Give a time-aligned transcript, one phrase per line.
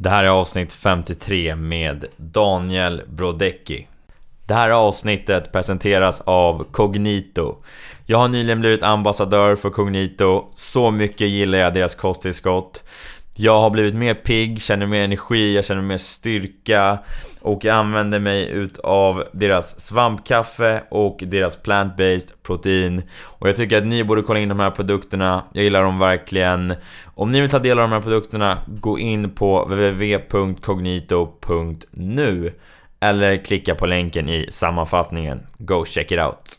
[0.00, 3.86] Det här är avsnitt 53 med Daniel Brodecki.
[4.46, 7.56] Det här avsnittet presenteras av Cognito.
[8.06, 10.48] Jag har nyligen blivit ambassadör för Cognito.
[10.54, 12.82] Så mycket gillar jag deras kosttillskott.
[13.40, 16.98] Jag har blivit mer pigg, känner mer energi, jag känner mer styrka
[17.40, 23.86] och jag använder mig utav deras svampkaffe och deras plant-based protein och jag tycker att
[23.86, 26.74] ni borde kolla in de här produkterna, jag gillar dem verkligen
[27.14, 32.52] Om ni vill ta del av de här produkterna, gå in på www.cognito.nu
[33.00, 35.46] eller klicka på länken i sammanfattningen.
[35.58, 36.58] Go check it out!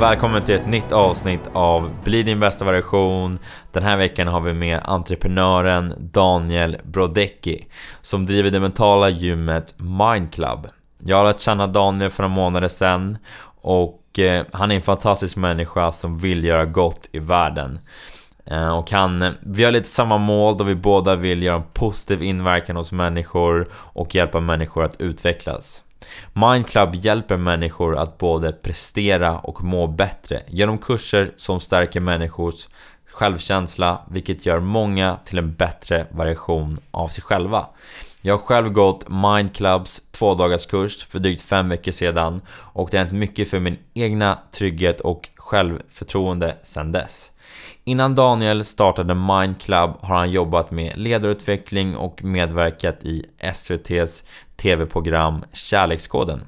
[0.00, 3.38] Välkommen till ett nytt avsnitt av Bli din bästa version.
[3.72, 7.66] Den här veckan har vi med entreprenören Daniel Brodecki
[8.02, 10.68] som driver det mentala gymmet MindClub.
[10.98, 13.18] Jag har lärt känna Daniel för några månader sedan
[13.62, 17.78] och eh, han är en fantastisk människa som vill göra gott i världen.
[18.46, 21.62] Eh, och han, eh, vi har lite samma mål då vi båda vill göra en
[21.72, 25.82] positiv inverkan hos människor och hjälpa människor att utvecklas.
[26.32, 32.66] Mindclub hjälper människor att både prestera och må bättre genom kurser som stärker människors
[33.12, 37.66] självkänsla, vilket gör många till en bättre variation av sig själva.
[38.22, 43.18] Jag har själv gått Mindclubs tvådagarskurs för drygt fem veckor sedan och det har hänt
[43.18, 47.30] mycket för min egna trygghet och självförtroende sedan dess.
[47.84, 54.24] Innan Daniel startade Mind Club har han jobbat med ledarutveckling och medverkat i SVTs
[54.56, 56.40] TV-program Kärlekskoden.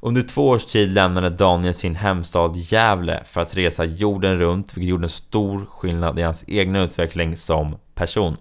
[0.00, 4.90] Under två års tid lämnade Daniel sin hemstad Gävle för att resa jorden runt, vilket
[4.90, 8.36] gjorde en stor skillnad i hans egna utveckling som person.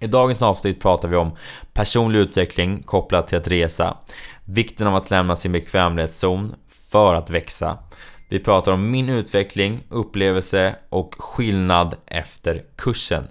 [0.00, 1.36] I dagens avsnitt pratar vi om
[1.72, 3.96] personlig utveckling kopplat till att resa,
[4.44, 6.54] vikten av att lämna sin bekvämlighetszon
[6.90, 7.78] för att växa,
[8.28, 13.24] vi pratar om min utveckling, upplevelse och skillnad efter kursen.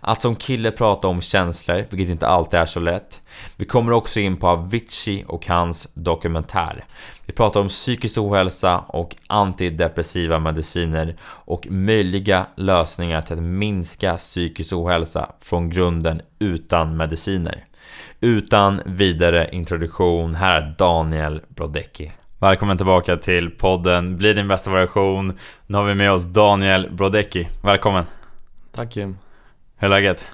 [0.00, 3.20] Att som kille prata om känslor, vilket inte alltid är så lätt.
[3.56, 6.84] Vi kommer också in på Avicii och hans dokumentär.
[7.26, 14.72] Vi pratar om psykisk ohälsa och antidepressiva mediciner och möjliga lösningar till att minska psykisk
[14.72, 17.64] ohälsa från grunden utan mediciner.
[18.20, 22.12] Utan vidare introduktion, här är Daniel Brodecki.
[22.44, 25.38] Välkommen tillbaka till podden Bli din bästa version.
[25.66, 27.48] Nu har vi med oss Daniel Brodecki.
[27.62, 28.04] Välkommen!
[28.72, 29.18] Tack Kim!
[29.76, 30.26] Hur är läget?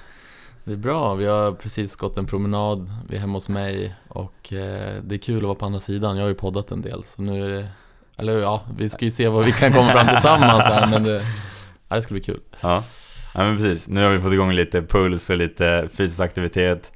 [0.65, 4.53] Det är bra, vi har precis gått en promenad, vi är hemma hos mig och
[4.53, 6.17] eh, det är kul att vara på andra sidan.
[6.17, 7.69] Jag har ju poddat en del så nu är det,
[8.17, 11.23] eller ja, vi ska ju se vad vi kan komma fram tillsammans här men det,
[11.89, 12.41] ja, det ska bli kul.
[12.61, 12.85] Ja.
[13.35, 13.89] ja, men precis.
[13.89, 16.93] Nu har vi fått igång lite puls och lite fysisk aktivitet.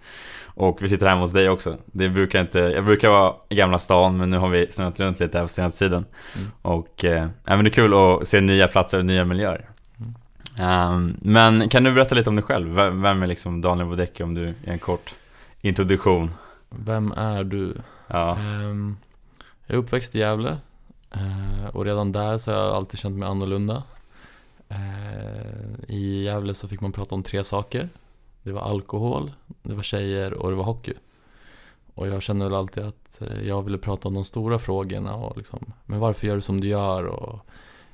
[0.54, 1.76] Och vi sitter hemma hos dig också.
[1.86, 5.20] Det brukar inte, jag brukar vara i Gamla stan men nu har vi snurrat runt
[5.20, 6.04] lite här på senaste tiden.
[6.36, 6.50] Mm.
[6.62, 9.68] Och eh, men det är kul att se nya platser och nya miljöer.
[10.58, 10.94] Mm.
[10.94, 12.74] Um, men kan du berätta lite om dig själv?
[12.74, 15.14] Vem, vem är liksom Daniel Bodecki om du i en kort
[15.60, 16.30] introduktion?
[16.68, 17.74] Vem är du?
[18.06, 18.38] Ja.
[18.62, 18.96] Um,
[19.66, 20.56] jag är uppväxt i Gävle
[21.16, 23.82] uh, och redan där så har jag alltid känt mig annorlunda.
[24.70, 27.88] Uh, I Gävle så fick man prata om tre saker.
[28.44, 29.32] Det var alkohol,
[29.62, 30.94] det var tjejer och det var hockey.
[31.94, 35.36] Och jag känner väl alltid att eh, jag ville prata om de stora frågorna och
[35.36, 37.46] liksom, men varför gör du som du gör och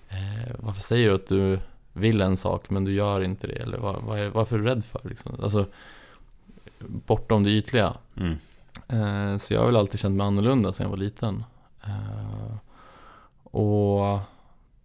[0.08, 1.58] eh, varför säger du att du
[1.92, 4.84] vill en sak men du gör inte det eller var, var varför är du rädd
[4.84, 5.36] för liksom?
[5.42, 5.66] Alltså,
[6.78, 7.94] bortom det ytliga.
[8.16, 8.36] Mm.
[8.88, 11.44] Eh, så jag har väl alltid känt mig annorlunda sedan jag var liten.
[11.84, 12.56] Eh,
[13.42, 14.18] och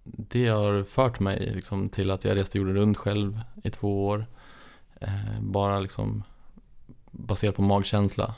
[0.03, 4.25] det har fört mig liksom till att jag reste jorden runt själv i två år.
[5.01, 6.23] Eh, bara liksom
[7.11, 8.35] baserat på magkänsla.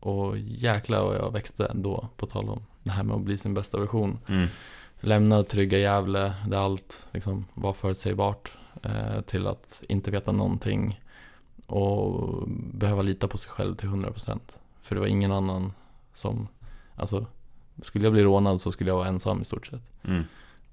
[0.00, 3.54] Och jäklar vad jag växte då, på tal om det här med att bli sin
[3.54, 4.18] bästa version.
[4.28, 4.48] Mm.
[5.00, 8.52] Lämna trygga Gävle, där allt liksom var förutsägbart,
[8.82, 11.00] eh, till att inte veta någonting
[11.66, 12.44] och
[12.74, 14.58] behöva lita på sig själv till 100%.
[14.82, 15.72] För det var ingen annan
[16.12, 16.48] som,
[16.96, 17.26] alltså,
[17.82, 19.90] skulle jag bli rånad så skulle jag vara ensam i stort sett.
[20.04, 20.24] Mm.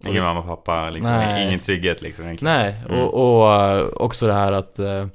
[0.05, 1.13] Ingen mamma och pappa, liksom,
[1.47, 2.53] ingen trygghet liksom egentligen.
[2.53, 3.01] Nej, mm.
[3.01, 5.05] och, och, eh, också det här att eh,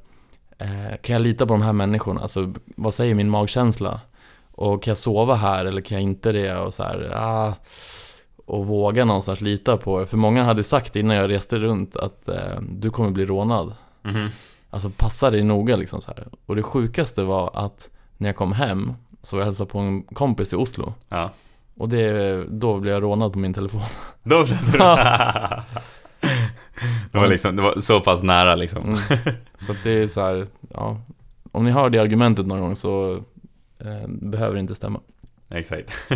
[0.62, 2.20] Eh, kan jag lita på de här människorna?
[2.20, 4.00] Alltså, vad säger min magkänsla?
[4.50, 6.56] Och kan jag sova här eller kan jag inte det?
[6.56, 7.54] Och så här, ah,
[8.46, 10.06] och våga någonstans lita på det.
[10.06, 13.74] För många hade sagt innan jag reste runt att eh, du kommer bli rånad.
[14.04, 14.28] Mm.
[14.70, 16.26] Alltså passa dig noga liksom så här.
[16.46, 18.92] Och det sjukaste var att när jag kom hem
[19.22, 20.94] så jag hälsade på en kompis i Oslo.
[21.08, 21.30] Ja.
[21.76, 23.82] Och det, då blev jag rånad på min telefon.
[24.22, 24.78] Då blev du
[27.12, 28.82] det, var liksom, det var så pass nära liksom.
[28.82, 28.98] Mm.
[29.56, 31.00] Så det är så här, ja.
[31.52, 33.12] Om ni hör det argumentet någon gång så
[33.78, 35.00] eh, behöver det inte stämma.
[35.50, 36.08] Exakt.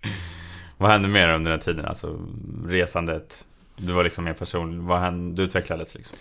[0.78, 1.84] Vad hände mer under den tiden?
[1.84, 2.18] Alltså
[2.66, 3.46] resandet,
[3.76, 6.16] du var liksom mer person, vad hände, du utvecklades liksom?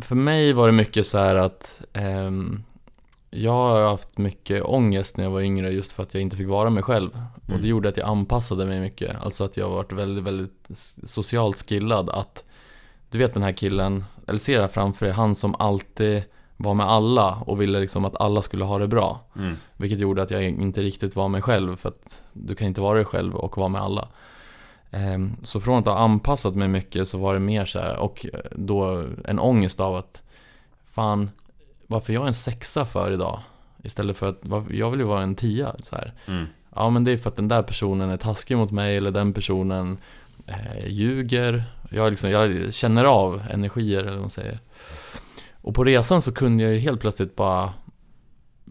[0.00, 2.62] För mig var det mycket så här att ehm,
[3.30, 6.48] jag har haft mycket ångest när jag var yngre just för att jag inte fick
[6.48, 7.10] vara mig själv.
[7.44, 7.62] Och Mm.
[7.62, 9.16] det gjorde att jag anpassade mig mycket.
[9.20, 10.70] Alltså att jag har varit väldigt, väldigt
[11.04, 12.10] socialt skillad.
[12.10, 12.44] Att
[13.10, 16.22] du vet den här killen, eller ser här framför dig, han som alltid
[16.56, 19.20] var med alla och ville liksom att alla skulle ha det bra.
[19.36, 19.56] Mm.
[19.76, 22.96] Vilket gjorde att jag inte riktigt var mig själv för att du kan inte vara
[22.96, 24.08] dig själv och vara med alla.
[24.90, 28.26] Ehm, Så från att ha anpassat mig mycket så var det mer så här och
[28.52, 30.22] då en ångest av att
[30.90, 31.30] fan,
[31.90, 33.40] varför jag är en sexa för idag?
[33.82, 34.40] Istället för att,
[34.70, 36.12] jag vill ju vara en tia så här.
[36.26, 36.46] Mm.
[36.74, 39.32] Ja men det är för att den där personen är taskig mot mig eller den
[39.32, 39.98] personen
[40.46, 41.64] eh, ljuger.
[41.90, 44.58] Jag, liksom, jag känner av energier eller vad man säger.
[45.62, 47.72] Och på resan så kunde jag ju helt plötsligt bara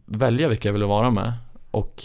[0.05, 1.33] välja vilka jag ville vara med
[1.71, 2.03] och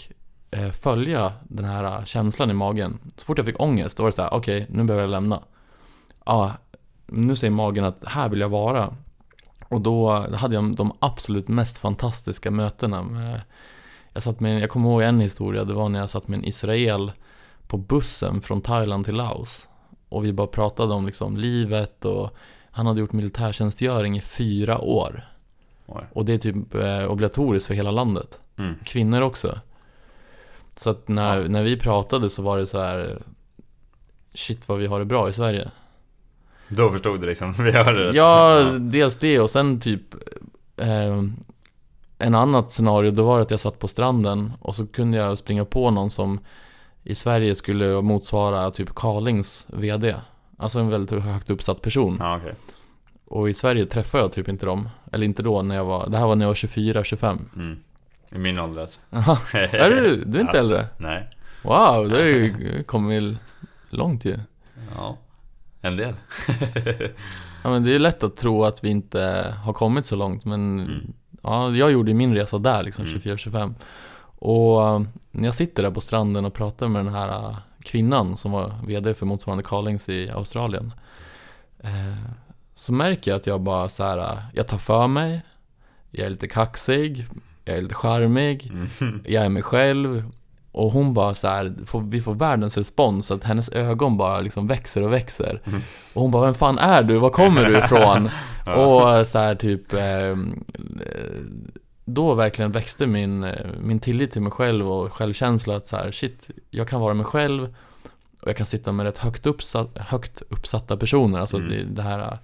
[0.51, 2.99] eh, följa den här känslan i magen.
[3.17, 5.43] Så fort jag fick ångest då var det så här: okej nu behöver jag lämna.
[6.25, 6.53] Ja,
[7.05, 8.95] nu säger magen att här vill jag vara.
[9.73, 13.41] Och då hade jag de absolut mest fantastiska mötena med
[14.13, 16.45] jag, satt med, jag kommer ihåg en historia, det var när jag satt med en
[16.45, 17.11] Israel
[17.67, 19.67] på bussen från Thailand till Laos.
[20.09, 22.29] Och vi bara pratade om liksom livet och
[22.71, 25.27] han hade gjort militärtjänstgöring i fyra år.
[25.85, 26.03] Oj.
[26.13, 28.39] Och det är typ eh, obligatoriskt för hela landet.
[28.57, 28.75] Mm.
[28.83, 29.59] Kvinnor också.
[30.75, 33.21] Så att när, när vi pratade så var det så här
[34.33, 35.71] Shit vad vi har det bra i Sverige.
[36.67, 38.17] Då förstod du liksom, vi hörde det.
[38.17, 40.01] Ja, dels det och sen typ
[40.77, 41.23] eh,
[42.19, 45.37] En annat scenario, då var det att jag satt på stranden och så kunde jag
[45.39, 46.39] springa på någon som
[47.03, 50.15] i Sverige skulle motsvara typ Carlings VD
[50.57, 52.53] Alltså en väldigt högt uppsatt person Ja, okej.
[53.25, 56.17] Och i Sverige träffade jag typ inte dem Eller inte då när jag var, det
[56.17, 57.77] här var när jag var 24-25 Mm.
[58.29, 58.99] I min ålder alltså.
[59.53, 60.23] Är du?
[60.25, 60.59] Du är inte Ja.
[60.59, 60.85] äldre?
[60.97, 61.29] Nej.
[61.61, 63.37] Wow, det har ju kommit
[63.89, 64.39] långt ju
[64.95, 65.17] Ja.
[65.83, 66.13] En del.
[67.63, 70.79] Ja men det är lätt att tro att vi inte har kommit så långt men
[70.79, 71.13] Mm.
[71.41, 73.19] Ja, jag gjorde min resa där liksom, Mm.
[73.19, 73.73] 24-25
[74.39, 75.01] Och eh,
[75.31, 78.71] när jag sitter där på stranden och pratar med den här eh, kvinnan som var
[78.87, 80.93] VD för motsvarande Carlings i Australien
[81.83, 82.29] eh,
[82.73, 85.41] Så märker jag att jag bara så här, eh, jag tar för mig
[86.11, 87.27] Jag är lite kaxig,
[87.65, 88.71] jag är lite charmig,
[89.01, 89.21] Mm.
[89.25, 90.23] jag är mig själv
[90.73, 91.73] och hon bara så här,
[92.09, 95.81] vi får världens respons, att hennes ögon bara liksom växer och växer Mm.
[96.13, 97.17] Och hon bara, vem fan är du?
[97.17, 98.29] Var kommer du ifrån?
[98.77, 100.35] Och så här typ eh,
[102.05, 103.47] Då verkligen växte min,
[103.81, 107.25] min tillit till mig själv och självkänsla att så här, shit, jag kan vara mig
[107.25, 107.63] själv
[108.41, 111.69] Och jag kan sitta med rätt högt, uppsatt, högt uppsatta personer Alltså Mm.
[111.69, 112.37] det, det här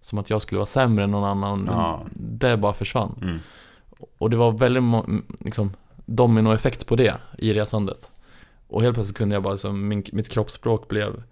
[0.00, 2.04] Som att jag skulle vara sämre än någon annan Ja.
[2.14, 3.38] Det bara försvann Mm.
[4.18, 4.82] Och det var väldigt
[5.40, 5.72] liksom,
[6.06, 8.10] dominoeffekt på det i resandet
[8.68, 11.22] Och helt plötsligt kunde jag bara, liksom, min, mitt kroppsspråk blev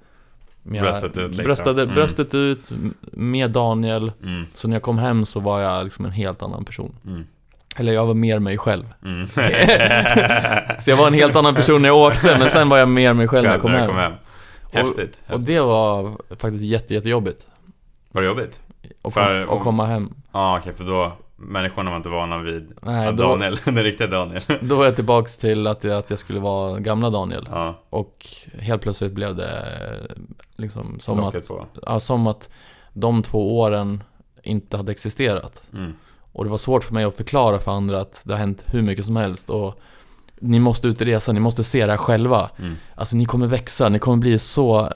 [0.62, 1.44] mer- Bröstet ut, liksom.
[1.44, 1.94] bröstade, Mm.
[1.94, 2.70] bröstet ut,
[3.12, 4.44] med Daniel Mm.
[4.54, 7.26] Så när jag kom hem så var jag liksom en helt annan person Mm.
[7.76, 9.26] Eller jag var mer mig själv Mm.
[10.80, 13.14] Så jag var en helt annan person när jag åkte men sen var jag mer
[13.14, 14.12] mig själv när jag kom När hem, du kom hem.
[14.72, 15.20] Häftigt.
[15.29, 17.46] Och det var faktiskt jätte, jättejobbigt
[18.12, 18.60] Var det jobbigt?
[19.02, 21.12] att, kom, komma hem Ja okej, för då
[21.43, 24.43] Människorna var inte vana vid Nej, då, Daniel, den riktiga Daniel.
[24.61, 27.49] Då var jag tillbaks till att jag, att jag skulle vara gamla Daniel.
[27.51, 28.27] Ja, Och
[28.58, 29.65] helt plötsligt blev det
[30.56, 32.51] liksom som att, på ja, som att
[32.93, 34.03] de två åren
[34.43, 35.63] inte hade existerat.
[35.75, 35.93] Mm.
[36.32, 38.82] Och det var svårt för mig att förklara för andra att det har hänt hur
[38.82, 39.51] mycket som helst.
[39.51, 39.81] Och
[40.41, 42.51] Ni måste ut och resa, ni måste se det här själva.
[42.58, 42.75] Mm.
[42.94, 44.93] Alltså ni kommer växa, ni kommer bli så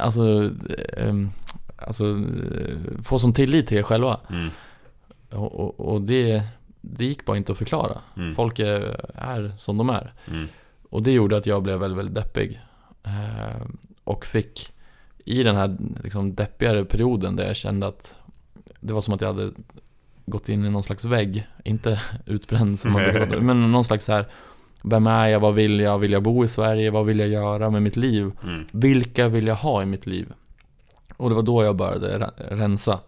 [0.00, 0.50] Alltså,
[0.96, 1.30] ehm,
[1.76, 4.20] alltså eh, få sån tillit till er själva.
[4.30, 4.50] Mm.
[5.32, 6.42] Och, och, och det,
[6.80, 8.34] det gick bara inte att förklara Mm.
[8.34, 10.46] Folk är, är som de är Mm.
[10.90, 12.60] Och det gjorde att jag blev väldigt, väldigt deppig
[13.04, 13.66] eh,
[14.04, 14.72] Och fick
[15.24, 18.14] i den här liksom deppigare perioden där jag kände att
[18.80, 19.50] Det var som att jag hade
[20.26, 24.12] gått in i någon slags vägg Inte utbränd som man om, men någon slags så
[24.12, 24.26] här
[24.82, 25.40] Vem är jag?
[25.40, 25.98] Vad vill jag?
[25.98, 26.90] Vill jag bo i Sverige?
[26.90, 28.30] Vad vill jag göra med mitt liv?
[28.44, 28.66] Mm.
[28.72, 30.32] Vilka vill jag ha i mitt liv?
[31.16, 33.00] Och det var då jag började re- rensa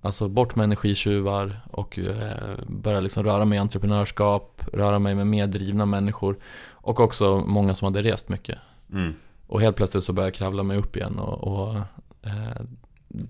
[0.00, 5.26] Alltså bort med energitjuvar och eh, börja liksom röra mig i entreprenörskap, röra mig med
[5.26, 6.36] mer drivna människor
[6.70, 8.58] och också många som hade rest mycket.
[8.92, 9.14] Mm.
[9.46, 11.74] Och helt plötsligt så började jag kravla mig upp igen och, och
[12.22, 12.62] eh,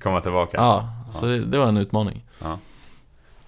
[0.00, 2.24] Komma tillbaka ja, så det, det var en utmaning.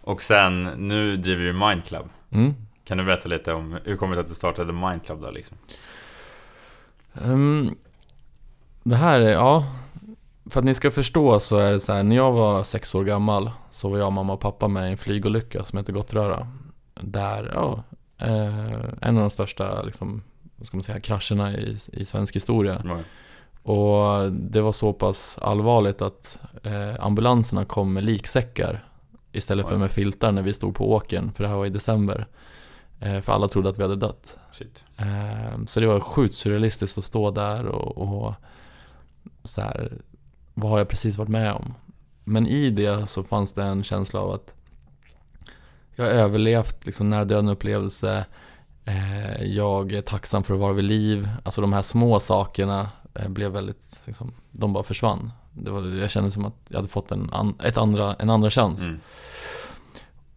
[0.01, 2.55] Och sen, nu driver du Mind Club Mm.
[2.85, 5.31] Kan du berätta lite om hur kommer det sig att du startade Mind Club då
[5.31, 5.57] liksom?
[7.13, 7.77] Um,
[8.83, 9.67] det här är, ja
[10.51, 13.05] För att ni ska förstå så är det så här, när jag var sex år
[13.05, 16.49] gammal Så var jag, mamma och pappa med i en flygolycka som heter Gottröra.
[17.01, 17.83] Där, ja
[18.19, 20.23] eh, En av de största liksom,
[20.57, 22.77] vad ska man säga, krascherna i, i svensk historia.
[22.77, 22.99] Mm.
[23.63, 28.85] Och det var så pass allvarligt att eh, ambulanserna kom med liksäckar
[29.33, 32.27] Istället för med filtar när vi stod på åken, för det här var i december.
[33.01, 34.39] Eh, För alla trodde att vi hade dött.
[34.97, 38.35] Eh, Så det var sjukt surrealistiskt att stå där och, och
[39.45, 39.93] så här,
[40.61, 41.75] Vad har jag precis varit med om?
[42.25, 44.55] Men i det så fanns det en känsla av att
[45.97, 48.25] Jag har överlevt liksom nära döden upplevelse
[48.85, 53.29] eh, Jag är tacksam för att vara vid liv Alltså de här små sakerna eh,
[53.29, 57.11] blev väldigt, liksom, de bara försvann det var, jag kände som att jag hade fått
[57.13, 58.83] en, ett andra, en andra chans.
[58.83, 59.01] Mm.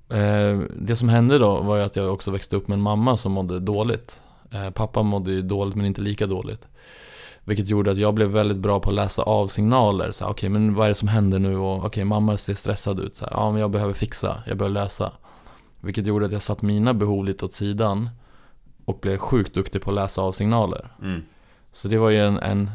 [0.10, 3.18] Eh, det som hände då var ju att jag också växte upp med en mamma
[3.18, 4.22] som mådde dåligt.
[4.74, 6.68] Pappa mådde ju dåligt men inte lika dåligt.
[7.52, 10.10] Vilket gjorde att jag blev väldigt bra på att läsa av signaler.
[10.10, 11.58] Okej, okay, men vad är det som händer nu?
[11.58, 13.16] okej, okay, mamma ser stressad ut.
[13.16, 15.12] Så här, ja, men jag behöver fixa, jag behöver lösa.
[15.80, 18.10] Vilket gjorde att jag satt mina behov lite åt sidan
[18.86, 20.94] och blev sjukt duktig på att läsa av signaler.
[21.02, 21.22] Mm.
[21.72, 22.72] Så det var ju en, en,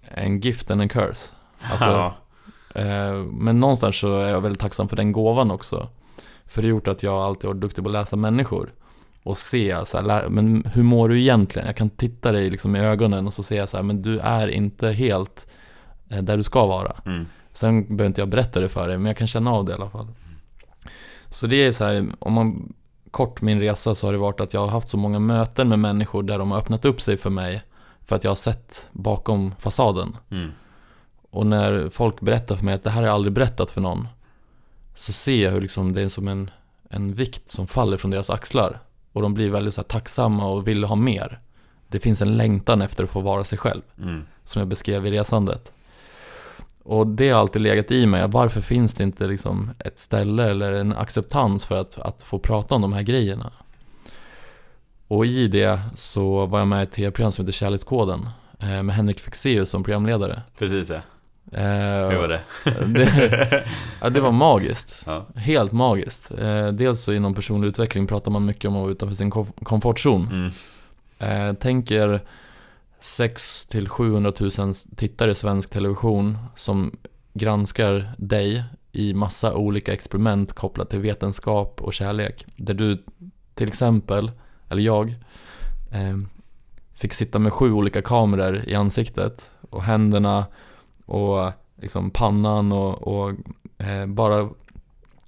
[0.00, 1.32] en gift and en curse.
[1.70, 2.12] Alltså,
[2.74, 5.88] eh, men någonstans så är jag väldigt tacksam för den gåvan också.
[6.46, 8.72] För det har gjort att jag alltid varit duktig på att läsa människor.
[9.22, 11.66] Och se, så här, men hur mår du egentligen?
[11.66, 14.18] Jag kan titta dig liksom i ögonen och så ser jag så här, men du
[14.18, 15.46] är inte helt
[16.08, 16.96] eh, där du ska vara.
[17.06, 17.26] Mm.
[17.52, 19.74] Sen behöver inte jag berätta det för dig, men jag kan känna av det i
[19.74, 20.06] alla fall.
[21.30, 22.72] Så det är så här, om man
[23.10, 25.78] kort min resa så har det varit att jag har haft så många möten med
[25.78, 27.62] människor där de har öppnat upp sig för mig
[28.06, 30.16] för att jag har sett bakom fasaden.
[30.30, 30.50] Mm.
[31.30, 34.08] Och när folk berättar för mig att det här har jag aldrig berättat för någon
[34.94, 36.50] Så ser jag hur liksom det är som en,
[36.90, 38.80] en vikt som faller från deras axlar
[39.18, 41.38] Och de blir väldigt så tacksamma och vill ha mer
[41.88, 44.22] Det finns en längtan efter att få vara sig själv mm.
[44.44, 45.72] Som jag beskrev i resandet
[46.82, 50.72] Och det har alltid legat i mig, varför finns det inte liksom ett ställe eller
[50.72, 53.52] en acceptans för att, att få prata om de här grejerna?
[55.08, 58.28] Och i det så var jag med i ett tv-program som heter Kärlekskoden
[58.60, 60.42] eh, med Henrik Fexeus som programledare.
[60.58, 61.00] Precis ja.
[61.52, 62.40] Eh, Hur var det?
[62.86, 63.64] det,
[64.00, 65.02] ja, det var magiskt.
[65.06, 65.26] Ja.
[65.34, 66.30] Helt magiskt.
[66.38, 69.30] Eh, dels så inom personlig utveckling pratar man mycket om att vara utanför sin
[69.62, 70.28] komfortzon.
[70.32, 70.50] Mm.
[71.18, 72.20] Eh, tänker
[73.00, 76.96] 6 till 700 000 tittare i svensk television som
[77.32, 82.46] granskar dig i massa olika experiment kopplat till vetenskap och kärlek.
[82.56, 83.04] Där du
[83.54, 84.30] till exempel,
[84.68, 85.14] eller jag,
[86.94, 90.46] fick sitta med sju olika kameror i ansiktet och händerna
[91.08, 93.34] och liksom pannan och, och
[93.78, 94.48] eh, bara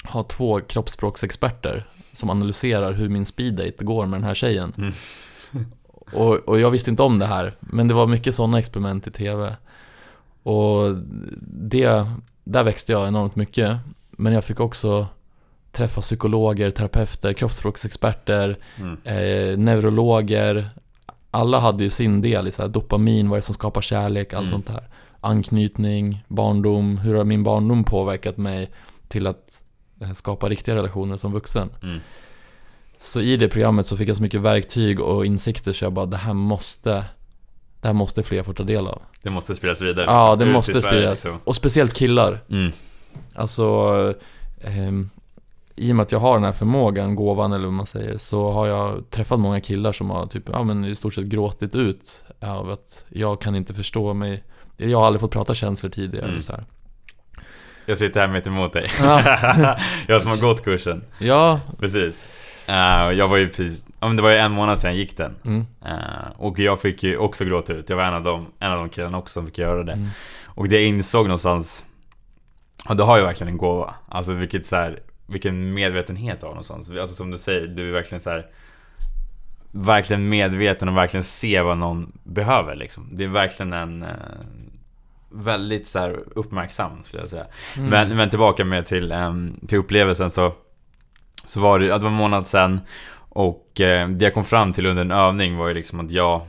[0.05, 4.73] ha två kroppsspråksexperter som analyserar hur min speeddate går med den här tjejen.
[4.79, 4.93] Mm.
[6.13, 9.11] och, och jag visste inte om det här, men det var mycket sådana experiment i
[9.11, 9.57] tv.
[10.43, 10.97] Och
[11.53, 12.07] det,
[12.45, 13.77] där växte jag enormt mycket.
[14.11, 15.07] Men jag fick också
[15.73, 18.99] träffa psykologer, terapeuter, kroppsspråksexperter, mm.
[19.05, 20.71] eh, neurologer.
[21.31, 24.49] Alla hade ju sin del i så dopamin, vad är det som skapar kärlek, allt
[24.49, 24.53] mm.
[24.53, 24.85] sånt där
[25.21, 28.71] anknytning, barndom, hur har min barndom påverkat mig
[29.09, 29.61] till att
[30.01, 31.71] eh, skapa riktiga relationer som vuxen.
[31.83, 32.01] Mm.
[33.01, 36.07] Så i det programmet så fick jag så mycket verktyg och insikter så jag bara,
[36.07, 37.05] det här måste
[37.81, 39.03] det här måste fler få ta del av.
[39.23, 39.95] Det måste spridas vidare.
[39.95, 40.15] Liksom.
[40.15, 41.11] Ja, det Ut måste spridas.
[41.11, 41.39] Liksom.
[41.45, 42.41] Och speciellt killar.
[42.51, 42.73] Mm.
[43.35, 43.65] Alltså,
[44.61, 44.93] eh,
[45.75, 48.51] i och med att jag har den här förmågan, gåvan eller vad man säger, så
[48.51, 52.23] har jag träffat många killar som har typ, ja men i stort sett gråtit ut
[52.41, 54.45] av att jag kan inte förstå mig
[54.89, 56.43] jag har aldrig fått prata känslor tidigare mm.
[56.43, 56.65] så här.
[57.87, 58.91] Jag sitter här mitt emot dig.
[60.07, 61.05] jag som har gått kursen.
[61.19, 61.61] Ja.
[61.79, 62.25] Precis.
[62.69, 65.37] Uh, jag var ju precis, men det var ju en månad sedan jag gick den.
[65.45, 65.67] Mm.
[65.87, 67.91] Uh, och jag fick ju också gråta ut.
[67.91, 69.93] Jag var en av en av de killarna också som fick göra det.
[69.93, 70.09] Mm.
[70.45, 71.85] Och det jag insåg någonstans,
[72.89, 73.95] och det har ju verkligen en gåva.
[74.09, 76.91] Alltså vilket så här, vilken medvetenhet du har någonstans.
[76.91, 78.47] Alltså som du säger, du är verkligen så här
[79.71, 83.09] verkligen medveten och verkligen ser vad någon behöver liksom.
[83.13, 84.09] Det är verkligen en eh,
[85.31, 87.47] väldigt så här, uppmärksam skulle jag säga.
[87.77, 87.91] Mm.
[87.91, 90.53] Men, men tillbaka med till, um, till upplevelsen så,
[91.45, 92.81] så var det, det var en månad sedan
[93.33, 96.43] och eh, det jag kom fram till under en övning var ju liksom att jag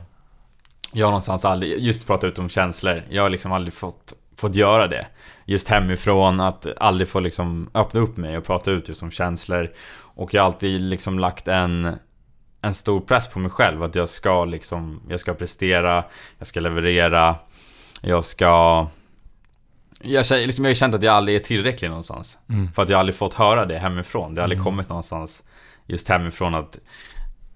[0.92, 4.54] jag har någonstans aldrig, just pratat ut om känslor, jag har liksom aldrig fått, fått
[4.54, 5.06] göra det.
[5.44, 9.70] Just hemifrån, att aldrig få liksom öppna upp mig och prata ut just om känslor.
[10.14, 11.96] Och jag har alltid liksom lagt en,
[12.62, 16.04] en stor press på mig själv att jag ska liksom, jag ska prestera,
[16.38, 17.36] jag ska leverera,
[18.02, 18.86] jag ska...
[20.00, 22.38] Jag, liksom, jag har känt att jag aldrig är tillräcklig någonstans.
[22.48, 22.72] Mm.
[22.72, 24.34] För att jag aldrig fått höra det hemifrån.
[24.34, 24.64] Det har aldrig mm.
[24.64, 25.42] kommit någonstans
[25.86, 26.78] just hemifrån att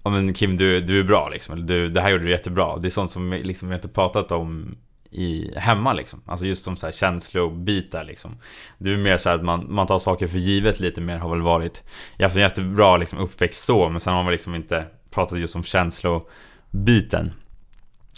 [0.03, 2.77] ja men Kim du, du är bra liksom, eller du, det här gjorde du jättebra.
[2.77, 4.77] Det är sånt som liksom, vi inte pratat om
[5.11, 6.21] i, hemma liksom.
[6.25, 8.37] Alltså just som så här känslobitar liksom.
[8.77, 11.41] Det är mer så att man, man tar saker för givet lite mer har väl
[11.41, 11.83] varit.
[12.17, 15.39] Jag har haft en jättebra liksom, uppväxt så, men sen har man liksom inte pratat
[15.39, 17.31] just om känslobiten.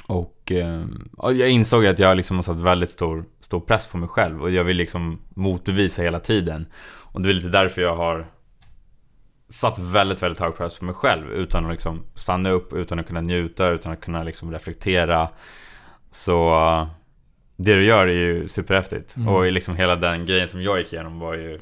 [0.07, 0.83] Och eh,
[1.17, 4.51] jag insåg att jag liksom har satt väldigt stor, stor press på mig själv och
[4.51, 6.65] jag vill liksom motbevisa hela tiden.
[7.11, 8.27] Och det är lite därför jag har
[9.49, 13.07] satt väldigt, väldigt hög press på mig själv utan att liksom stanna upp, utan att
[13.07, 15.29] kunna njuta, utan att kunna liksom reflektera.
[16.11, 16.87] Så
[17.55, 19.15] det du gör är ju superhäftigt.
[19.15, 19.27] Mm.
[19.27, 21.59] Och liksom hela den grejen som jag gick igenom var ju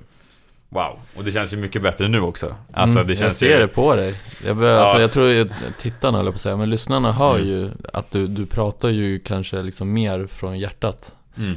[0.69, 2.55] Wow, och det känns ju mycket bättre nu också.
[2.73, 3.59] Alltså, det känns jag ser ju...
[3.59, 4.15] det på dig.
[4.45, 4.79] Jag, bör, ja.
[4.79, 7.47] alltså, jag tror att tittarna, eller på att säga, men lyssnarna hör mm.
[7.47, 11.13] ju att du, du pratar ju kanske liksom mer från hjärtat.
[11.37, 11.51] Mm.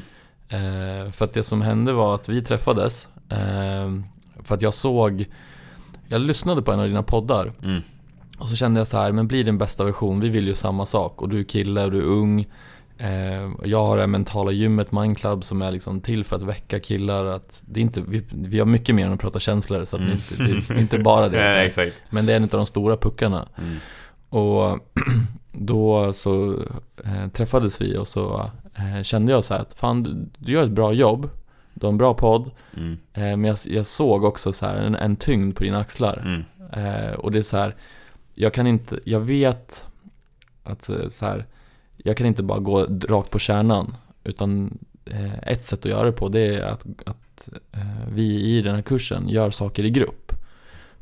[0.49, 3.91] Eh, för att det som hände var att vi träffades, eh,
[4.45, 5.25] för att jag såg,
[6.09, 7.53] jag lyssnade på en av dina poddar.
[7.63, 7.83] Mm.
[8.39, 10.87] Och så kände jag så här, men bli din bästa version, vi vill ju samma
[10.87, 11.23] sak.
[11.23, 12.47] Och du är kille och du är ung.
[13.03, 17.25] Eh, jag har det mentala gymmet Mindclub som är liksom till för att väcka killar.
[17.25, 20.03] Att det är inte, vi, vi har mycket mer än att prata känslor, så att
[20.03, 20.17] mm.
[20.39, 21.71] det, det, det, är inte bara det.
[21.77, 23.49] Nej, Men det är en av de stora puckarna.
[23.59, 23.77] Mm.
[24.29, 24.79] Och
[25.53, 26.63] då så
[27.05, 30.63] eh, träffades vi och så eh, kände jag så här att fan du, du, gör
[30.63, 31.31] ett bra jobb,
[31.75, 32.51] du har en bra podd.
[32.77, 32.93] Mm.
[32.93, 36.23] Eh, men jag, jag, såg också så här en, en tyngd på dina axlar.
[36.25, 36.45] Mm.
[36.73, 37.75] Eh, och det är så här,
[38.35, 39.85] jag kan inte, jag vet
[40.65, 41.45] att eh, så här
[42.05, 43.97] jag kan inte bara gå rakt på kärnan.
[44.25, 48.63] Utan eh, ett sätt att göra det på det är att, att eh, vi i
[48.63, 50.33] den här kursen gör saker i grupp.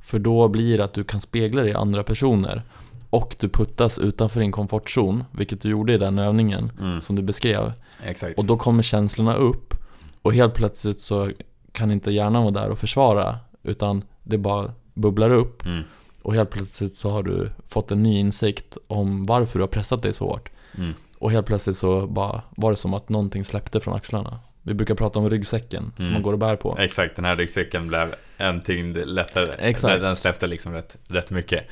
[0.00, 2.62] För då blir det att du kan spegla dig i andra personer.
[3.11, 7.00] Och du puttas utanför din komfortzon, vilket du gjorde i den övningen mm.
[7.00, 7.73] som du beskrev.
[8.05, 8.38] Exakt.
[8.38, 9.75] Och då kommer känslorna upp.
[10.23, 11.31] Och helt plötsligt så
[11.73, 13.38] kan inte hjärnan vara där och försvara.
[13.62, 15.67] Utan det bara bubblar upp.
[15.67, 15.83] Mm.
[16.23, 20.02] Och helt plötsligt så har du fått en ny insikt om varför du har pressat
[20.02, 20.50] dig så hårt.
[20.79, 20.95] Mm.
[21.19, 24.41] Och helt plötsligt så bara var det som att någonting släppte från axlarna.
[24.62, 26.05] Vi brukar prata om ryggsäcken mm.
[26.05, 26.77] som man går och bär på.
[26.79, 29.55] Exakt, den här ryggsäcken blev en tyngd lättare.
[29.59, 30.01] Exakt.
[30.01, 31.67] Den släppte liksom rätt, rätt mycket.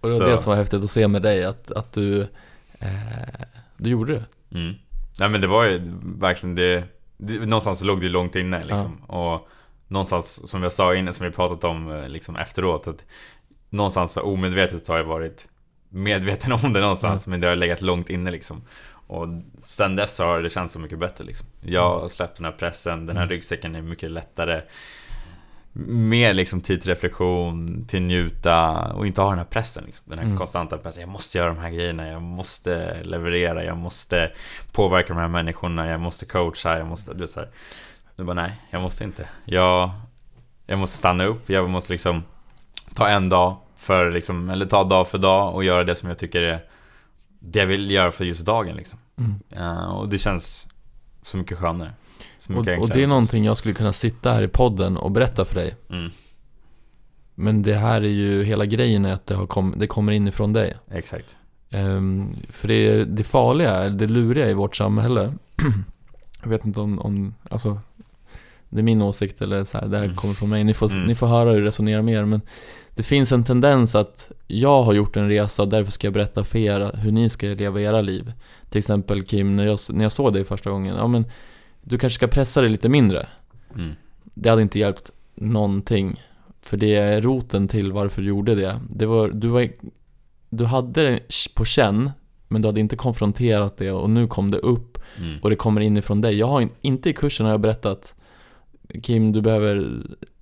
[0.00, 0.32] Och det var så.
[0.32, 2.20] det som var häftigt att se med dig, att, att du,
[2.78, 2.88] eh,
[3.76, 4.24] du gjorde det.
[4.58, 4.74] Mm.
[5.18, 6.84] Nej men det var ju verkligen det,
[7.16, 9.00] det någonstans låg det långt inne liksom.
[9.08, 9.34] Ja.
[9.34, 9.48] Och
[9.86, 13.04] någonstans som jag sa innan, som vi pratat om eh, liksom efteråt, att
[13.70, 15.48] någonstans omedvetet har jag varit
[15.90, 17.30] medveten om det någonstans mm.
[17.30, 18.62] men det har legat långt inne liksom.
[19.06, 21.46] Och sen dess har det känts så mycket bättre liksom.
[21.60, 23.30] Jag har släppt den här pressen, den här mm.
[23.30, 24.62] ryggsäcken är mycket lättare.
[25.72, 30.04] Mer liksom tid till reflektion, till njuta och inte ha den här pressen liksom.
[30.08, 30.38] Den här mm.
[30.38, 31.00] konstanta pressen.
[31.00, 34.32] Jag måste göra de här grejerna, jag måste leverera, jag måste
[34.72, 37.14] påverka de här människorna, jag måste coacha, jag måste...
[37.14, 37.48] Du så här.
[38.16, 39.28] Du bara nej, jag måste inte.
[39.44, 39.90] Jag,
[40.66, 42.22] jag måste stanna upp, jag måste liksom
[42.94, 46.18] ta en dag för liksom, eller ta dag för dag och göra det som jag
[46.18, 46.64] tycker är
[47.38, 48.98] det jag vill göra för just dagen liksom.
[49.18, 49.66] Mm.
[49.66, 50.66] Uh, och det känns
[51.22, 51.92] så mycket skönare.
[52.38, 55.10] Så mycket och, och, det är någonting jag skulle kunna sitta här i podden och
[55.10, 55.74] berätta för dig.
[55.90, 56.10] Mm.
[57.34, 60.52] Men det här är ju, hela grejen är att det, har kom, det kommer inifrån
[60.52, 60.76] dig.
[60.90, 61.36] Exakt.
[61.72, 65.32] Um, för det, det farliga, det luriga i vårt samhälle
[66.42, 67.80] Jag vet inte om, om alltså
[68.70, 70.16] Det är min åsikt eller så här, det här mm.
[70.16, 71.04] kommer från mig, ni får, mm.
[71.04, 72.40] ni får höra hur jag resonerar med er men
[72.94, 76.44] det finns en tendens att jag har gjort en resa och därför ska jag berätta
[76.44, 78.32] för er hur ni ska leva era liv.
[78.70, 81.24] Till exempel Kim, när jag, när jag såg dig första gången, ja men
[81.82, 83.26] du kanske ska pressa dig lite mindre.
[83.74, 83.92] Mm.
[84.34, 86.22] Det hade inte hjälpt någonting.
[86.62, 88.80] För det är roten till varför du gjorde det.
[88.90, 89.68] det var, du, var,
[90.48, 91.20] du hade det
[91.54, 92.10] på känn,
[92.48, 95.38] men du hade inte konfronterat det och nu kom det upp mm.
[95.42, 96.38] och det kommer inifrån dig.
[96.38, 98.14] Jag har inte i kursen har jag berättat
[99.02, 99.86] Kim, du behöver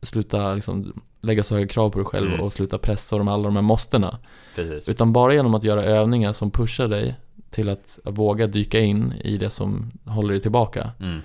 [0.03, 2.41] sluta liksom, lägga så höga krav på dig själv mm.
[2.41, 4.19] och sluta pressa dem alla de här måstena.
[4.55, 4.89] Precis.
[4.89, 7.17] Utan bara genom att göra övningar som pushar dig
[7.51, 10.91] till att våga dyka in i det som håller dig tillbaka.
[11.01, 11.21] Mm.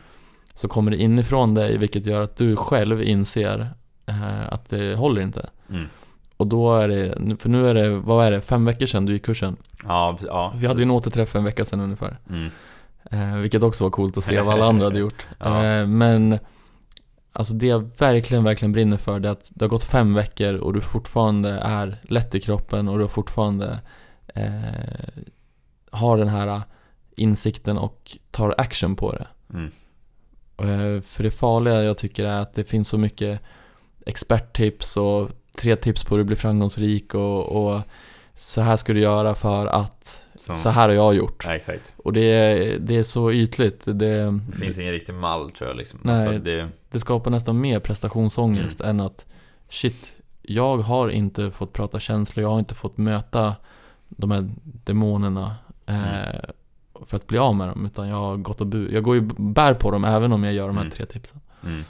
[0.54, 3.70] Så kommer det inifrån dig vilket gör att du själv inser
[4.06, 5.50] eh, att det håller inte.
[5.70, 5.86] Mm.
[6.38, 9.14] Och då är det, för nu är det, vad är det, fem veckor sedan du
[9.14, 9.56] gick kursen?
[9.88, 12.18] Ja, ja Vi hade ju en återträff en vecka sedan ungefär.
[12.30, 12.52] Mm.
[13.12, 15.26] Eh, vilket också var coolt att se vad alla andra hade gjort.
[15.40, 15.66] ja.
[15.66, 16.40] eh, men
[17.36, 20.54] Alltså det jag verkligen, verkligen brinner för det är att det har gått fem veckor
[20.54, 23.80] och du fortfarande är lätt i kroppen och du fortfarande
[24.36, 24.54] eh,
[25.92, 26.62] har den här
[27.16, 29.28] insikten och tar action på det.
[29.54, 29.72] Mm.
[30.58, 33.42] Eh, för det farliga jag tycker är att det finns så mycket
[34.06, 37.82] experttips och tre tips på hur du blir framgångsrik och, och
[38.38, 40.56] så här ska du göra för att som...
[40.58, 41.44] Så här har jag gjort.
[41.46, 41.94] Ja, exakt.
[41.98, 43.82] Och det är, det är så ytligt.
[43.86, 46.00] Det, det finns ingen riktig mall tror jag liksom.
[46.04, 46.70] Nej, alltså det...
[46.92, 48.90] det skapar nästan mer prestationsångest mm.
[48.90, 49.26] än att
[49.70, 53.56] shit, jag har inte fått prata känslor, jag har inte fått möta
[54.10, 57.06] de här demonerna eh, Mm.
[57.06, 57.86] för att bli av med dem.
[57.86, 60.54] Utan jag har gått och bu- jag går ju bär på dem även om jag
[60.54, 60.96] gör de här Mm.
[60.96, 61.40] tre tipsen.
[61.66, 61.84] Mm.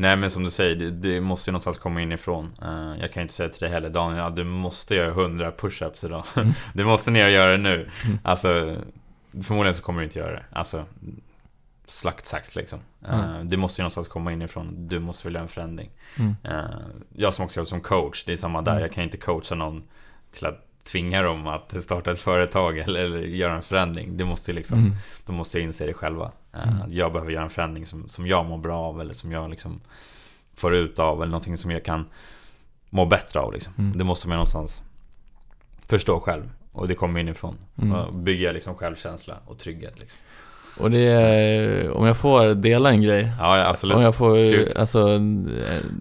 [0.00, 2.52] Nej men som du säger, det, det måste ju någonstans komma inifrån.
[2.62, 6.06] Eh, jag kan inte säga till dig heller Daniel, ja, du måste göra 100 push-ups
[6.06, 6.24] idag.
[6.36, 6.52] Mm.
[6.74, 7.90] du måste ner och göra det nu.
[8.06, 8.18] Mm.
[8.24, 8.76] Alltså,
[9.42, 10.44] förmodligen så kommer du inte göra det.
[10.52, 10.84] Alltså,
[11.86, 12.78] slakt sagt liksom.
[13.08, 13.48] Eh, Mm.
[13.48, 14.88] det måste ju någonstans komma inifrån.
[14.88, 15.90] Du måste vilja en förändring.
[16.18, 16.36] Mm.
[16.44, 16.76] Eh,
[17.14, 18.72] jag som också jobbar som coach, det är samma där.
[18.72, 18.82] Mm.
[18.82, 19.82] Jag kan inte coacha någon
[20.32, 24.16] till att tvinga dem att starta ett företag eller, eller göra en förändring.
[24.16, 24.92] Det måste liksom, Mm.
[25.26, 26.30] de måste inse det själva.
[26.54, 26.82] Eh, Mm.
[26.82, 29.50] att Jag behöver göra en förändring som, som jag mår bra av eller som jag
[29.50, 29.80] liksom
[30.56, 32.06] får ut av eller någonting som jag kan
[32.90, 33.72] må bättre av liksom.
[33.78, 33.98] Mm.
[33.98, 34.82] Det måste man någonstans
[35.86, 36.50] förstå själv.
[36.72, 37.56] Och det kommer inifrån.
[37.82, 38.24] Mm.
[38.24, 40.18] Bygga liksom självkänsla och trygghet liksom.
[40.78, 43.32] Och det är, om jag får dela en grej.
[43.38, 43.96] Ja, ja, absolut.
[43.96, 44.76] Om jag får, Shoot.
[44.76, 45.18] alltså,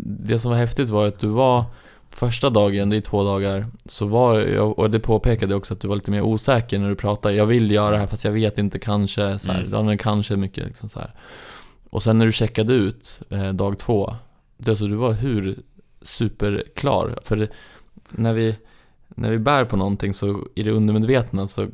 [0.05, 1.63] det som var häftigt var att du var
[2.19, 5.87] Första dagen, det är två dagar, så var jag, och det påpekade också att du
[5.87, 8.57] var lite mer osäker när du pratade Jag vill göra det här fast jag vet
[8.57, 9.71] inte, kanske, så här, Mm.
[9.71, 11.11] Daniel, kanske mycket liksom så här.
[11.89, 14.15] Och sen när du checkade ut eh, dag två,
[14.57, 15.55] det, alltså, du var hur
[16.01, 17.47] superklar För det,
[18.09, 18.55] när, vi,
[19.07, 21.67] när vi bär på någonting så i det undermedvetna så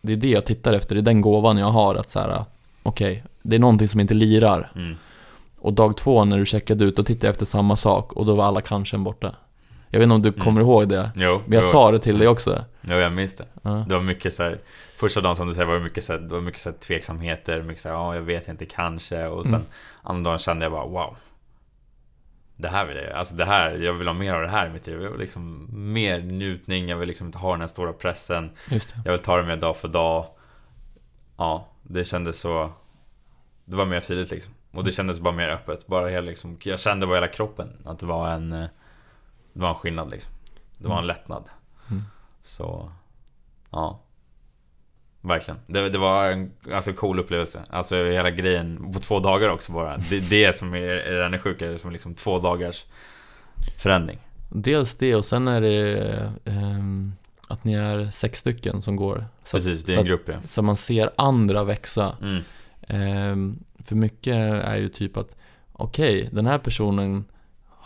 [0.00, 2.44] Det är det jag tittar efter, det är den gåvan jag har att så här.
[2.82, 4.96] Okej, det är någonting som inte lirar Mm.
[5.58, 8.34] och dag två när du checkade ut, då tittade jag efter samma sak och då
[8.34, 9.34] var alla kanske borta
[9.90, 10.40] Jag vet inte om du Mm.
[10.40, 11.10] kommer ihåg det?
[11.14, 11.68] Jo, Men jag jo.
[11.70, 13.46] sa det till dig också Jo, jag minns det.
[13.62, 13.84] ja.
[13.88, 14.58] Det var mycket så här,
[14.96, 16.76] Första dagen som du säger var det mycket så här, det var mycket så här
[16.78, 19.66] tveksamheter, mycket så här, ja jag vet inte, kanske och sen Mm.
[20.02, 21.16] andra dagen kände jag bara wow
[22.56, 24.70] Det här vill jag, alltså det här, jag vill ha mer av det här i
[24.70, 27.92] mitt liv, jag vill liksom mer njutning, jag vill liksom inte ha den här stora
[27.92, 28.50] pressen
[29.04, 30.26] Jag vill ta det mer dag för dag
[31.36, 32.72] Ja, det kändes så
[33.64, 36.80] Det var mer tydligt liksom Och det kändes bara mer öppet, bara hela liksom Jag
[36.80, 38.66] kände bara hela kroppen att det var en eh,
[39.58, 40.32] Det var en skillnad liksom
[40.78, 41.44] Det var en lättnad
[41.90, 42.02] Mm.
[42.42, 42.92] Så
[43.70, 44.00] Ja
[45.20, 45.60] Verkligen.
[45.66, 47.62] Det, det var en alltså, cool upplevelse.
[47.70, 49.96] Alltså hela grejen på två dagar också bara.
[49.96, 52.84] Det, det som är, är ännu sjukare, som liksom två dagars
[53.78, 54.18] förändring.
[54.48, 57.12] Dels det och sen är det ehm,
[57.48, 60.34] att ni är sex stycken som går så, Precis, det är en grupp ja.
[60.44, 62.42] så man ser andra växa Mm.
[62.80, 65.36] Ehm, För mycket är ju typ att
[65.72, 67.24] Okej, den här personen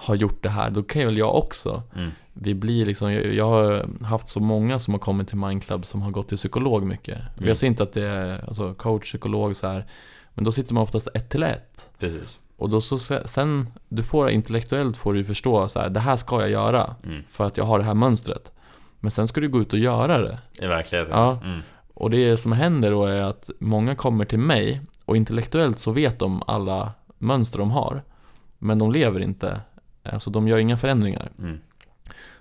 [0.03, 2.11] har gjort det här, då kan väl jag också Mm.
[2.35, 6.03] Vi blir liksom, jag, jag har haft så många som har kommit till Mindclub som
[6.03, 7.49] har gått till psykolog mycket Mm.
[7.49, 9.85] Jag ser inte att det är alltså, coach, psykolog så här
[10.35, 12.39] Men då sitter man oftast ett till ett Precis.
[12.57, 16.01] Och då så se- sen, du får intellektuellt får du ju förstå så här, det
[16.01, 17.23] här ska jag göra Mm.
[17.29, 18.53] För att jag har det här mönstret
[19.01, 21.13] Men sen ska du gå ut och göra det I verkligheten.
[21.15, 21.39] Ja.
[21.45, 21.61] Mm.
[21.95, 26.19] och det som händer då är att många kommer till mig och intellektuellt så vet
[26.19, 28.03] de alla mönster de har.
[28.59, 29.61] Men de lever inte,
[30.03, 31.31] alltså de gör inga förändringar.
[31.39, 31.59] Mm.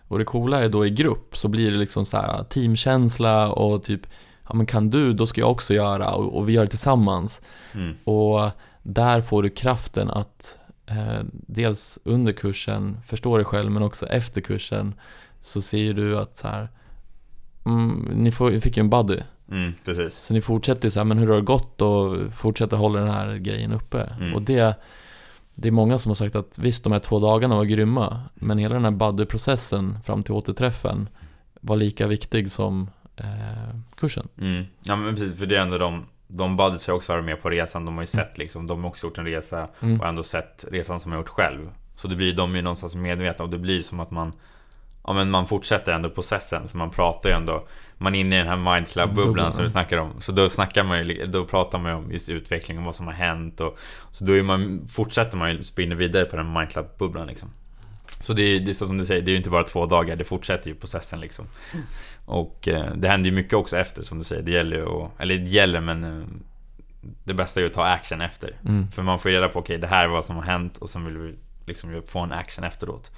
[0.07, 3.83] Och det coola är då i grupp så blir det liksom så här teamkänsla och
[3.83, 4.07] typ
[4.47, 7.39] Ja men kan du, då ska jag också göra och, och vi gör det tillsammans.
[7.73, 7.95] Mm.
[8.03, 8.51] Och
[8.83, 14.41] där får du kraften att eh, dels under kursen förstå dig själv men också efter
[14.41, 14.93] kursen
[15.39, 16.67] så ser du att så här
[17.65, 19.19] mm, ni får, fick ju en buddy
[19.51, 19.73] Mm.
[19.85, 20.17] Precis.
[20.17, 23.35] så ni fortsätter så här, men hur har det gått och fortsätter hålla den här
[23.35, 24.01] grejen uppe?
[24.19, 24.33] Mm.
[24.33, 24.75] Och det,
[25.55, 28.57] det är många som har sagt att visst, de här två dagarna var grymma, men
[28.57, 31.09] hela den här buddy-processen fram till återträffen
[31.61, 34.27] var lika viktig som eh, kursen.
[34.37, 34.65] Mm.
[34.83, 37.49] Ja men precis, för det är ändå de de buddies har också varit med på
[37.49, 40.01] resan, de har ju sett liksom, de har också gjort en resa Mm.
[40.01, 41.69] och ändå sett resan som jag gjort själv.
[41.95, 44.33] Så det blir de ju någonstans medvetna och det blir som att man
[45.03, 47.67] Ja men man fortsätter ändå processen för man pratar ju ändå
[48.01, 49.53] Man är inne i den här Mind Club-bubblan Bubblan.
[49.53, 52.29] som vi snackar om Så då snackar man ju, då pratar man ju om just
[52.29, 53.77] utveckling och vad som har hänt och
[54.11, 57.49] Så då man, fortsätter man ju spinna vidare på den Mind Club-bubblan liksom
[58.19, 59.85] Så det är, det är så som du säger, det är ju inte bara två
[59.85, 61.45] dagar, det fortsätter ju processen liksom
[62.25, 65.11] Och eh, det händer ju mycket också efter som du säger, det gäller ju att,
[65.21, 66.25] Eller det gäller men eh,
[67.23, 68.91] Det bästa är ju att ta action efter Mm.
[68.91, 71.05] för man får reda på, okej det här är vad som har hänt och sen
[71.05, 71.35] vill vi
[71.65, 73.11] liksom få en action efteråt.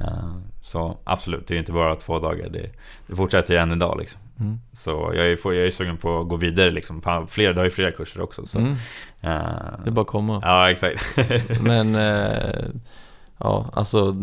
[0.00, 2.48] Eh, Så absolut, det är inte bara två dagar.
[2.48, 2.70] Det,
[3.06, 4.20] det fortsätter ju än idag liksom.
[4.40, 4.60] Mm.
[4.72, 7.00] Så jag är, får- jag är sugen på att gå vidare liksom.
[7.00, 8.46] På Flera, det har ju flera kurser också.
[8.46, 8.58] Så.
[8.58, 8.72] Mm.
[9.20, 9.38] eh,
[9.84, 10.40] Det är bara att komma.
[10.44, 11.16] Ja, exakt.
[11.62, 12.64] Men, eh,
[13.38, 14.16] ja, alltså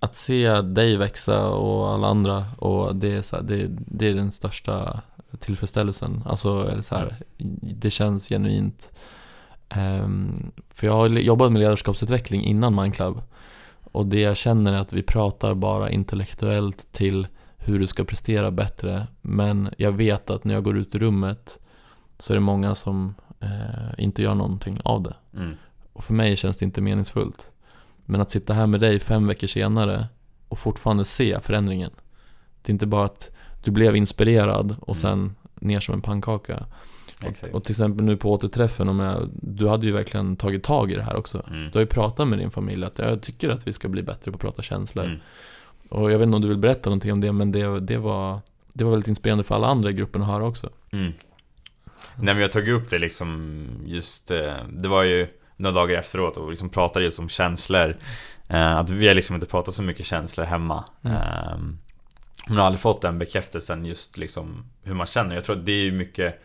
[0.00, 4.14] att se dig växa och alla andra och det är, så här, det, det är
[4.14, 5.00] den största
[5.38, 6.22] tillfredsställelsen.
[6.26, 7.14] Alltså, eller så här,
[7.60, 8.88] det känns genuint.
[9.68, 13.22] Ehm, för jag har jobbat med ledarskapsutveckling innan Mindclub
[13.92, 17.26] och det jag känner är att vi pratar bara intellektuellt till
[17.56, 19.06] hur du ska prestera bättre.
[19.20, 21.58] Men jag vet att när jag går ut i rummet
[22.18, 25.14] så är det många som eh, inte gör någonting av det.
[25.34, 25.54] Mm.
[25.92, 27.50] Och för mig känns det inte meningsfullt.
[28.04, 30.06] Men att sitta här med dig fem veckor senare
[30.48, 31.90] och fortfarande se förändringen.
[32.62, 33.30] Det är inte bara att
[33.64, 35.00] du blev inspirerad och mm.
[35.00, 36.66] sen ner som en pannkaka.
[37.24, 40.92] Och, och, till exempel nu på återträffen, om jag, du hade ju verkligen tagit tag
[40.92, 41.42] i det här också.
[41.48, 41.64] Mm.
[41.64, 44.30] Du har ju pratat med din familj att jag tycker att vi ska bli bättre
[44.30, 45.04] på att prata känslor.
[45.04, 45.18] Mm.
[45.88, 48.40] Och jag vet inte om du vill berätta någonting om det, men det, det, var,
[48.72, 50.70] det var väldigt inspirerande för alla andra i gruppen att höra också.
[50.92, 51.12] Mm.
[52.16, 56.36] Nej men jag tog upp det liksom just, eh, det var ju några dagar efteråt
[56.36, 57.96] och liksom pratade just om känslor.
[58.48, 60.84] Eh, att vi har liksom inte pratat så mycket känslor hemma.
[61.02, 61.16] Mm.
[61.16, 61.78] Ehm,
[62.48, 65.34] man har aldrig fått den bekräftelsen just liksom hur man känner.
[65.34, 66.40] Jag tror att det är mycket eh,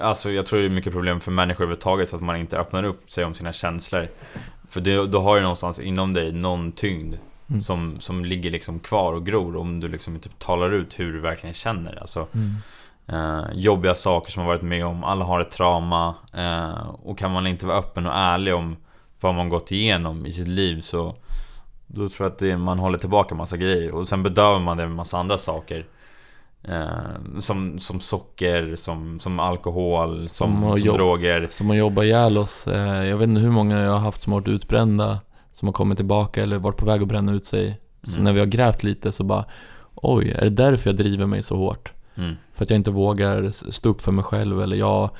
[0.00, 2.84] Alltså jag tror det är mycket problem för människor överhuvudtaget för att man inte öppnar
[2.84, 4.08] upp sig om sina känslor.
[4.68, 7.14] För det, då har du någonstans inom dig någon tyngd
[7.48, 7.60] mm.
[7.60, 11.20] som, som ligger liksom kvar och gror om du liksom inte talar ut hur du
[11.20, 11.98] verkligen känner.
[12.00, 12.54] Alltså, mm.
[13.06, 16.14] eh, jobbiga saker som man varit med om, alla har ett trauma.
[16.34, 18.76] Eh, och kan man inte vara öppen och ärlig om
[19.20, 21.16] vad man gått igenom i sitt liv så
[21.86, 24.86] då tror jag att det, man håller tillbaka massa grejer och sen bedövar man det
[24.86, 25.86] med massa andra saker.
[26.62, 31.46] Eh, som, som socker, som, som alkohol, som, som, som droger.
[31.50, 32.66] Som att jobba ihjäl oss.
[32.66, 35.20] Eh, jag vet inte hur många jag har haft som har varit utbrända,
[35.54, 37.80] som har kommit tillbaka eller varit på väg att bränna ut sig.
[38.02, 38.24] Så mm.
[38.24, 39.44] när vi har grävt lite så bara,
[39.94, 41.92] oj, är det därför jag driver mig så hårt?
[42.14, 42.34] Mm.
[42.52, 45.10] För att jag inte vågar stå upp för mig själv eller jag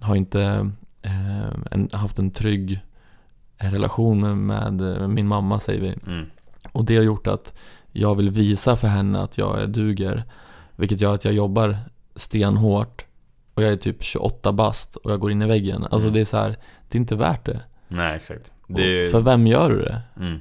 [0.00, 0.70] har inte
[1.02, 2.80] eh, en, haft en trygg
[3.58, 6.12] relation med, med min mamma säger vi.
[6.12, 6.26] Mm.
[6.72, 7.54] Och det har gjort att
[7.92, 10.24] jag vill visa för henne att jag duger.
[10.80, 11.76] Vilket gör att jag jobbar
[12.16, 13.04] stenhårt
[13.54, 15.82] och jag är typ 28 bast och jag går in i väggen.
[15.82, 16.12] Alltså mm.
[16.12, 16.56] det är så här,
[16.88, 17.60] det är inte värt det.
[17.88, 18.52] Nej exakt.
[18.66, 19.10] Det...
[19.10, 20.02] För vem gör du det?
[20.16, 20.38] Mm.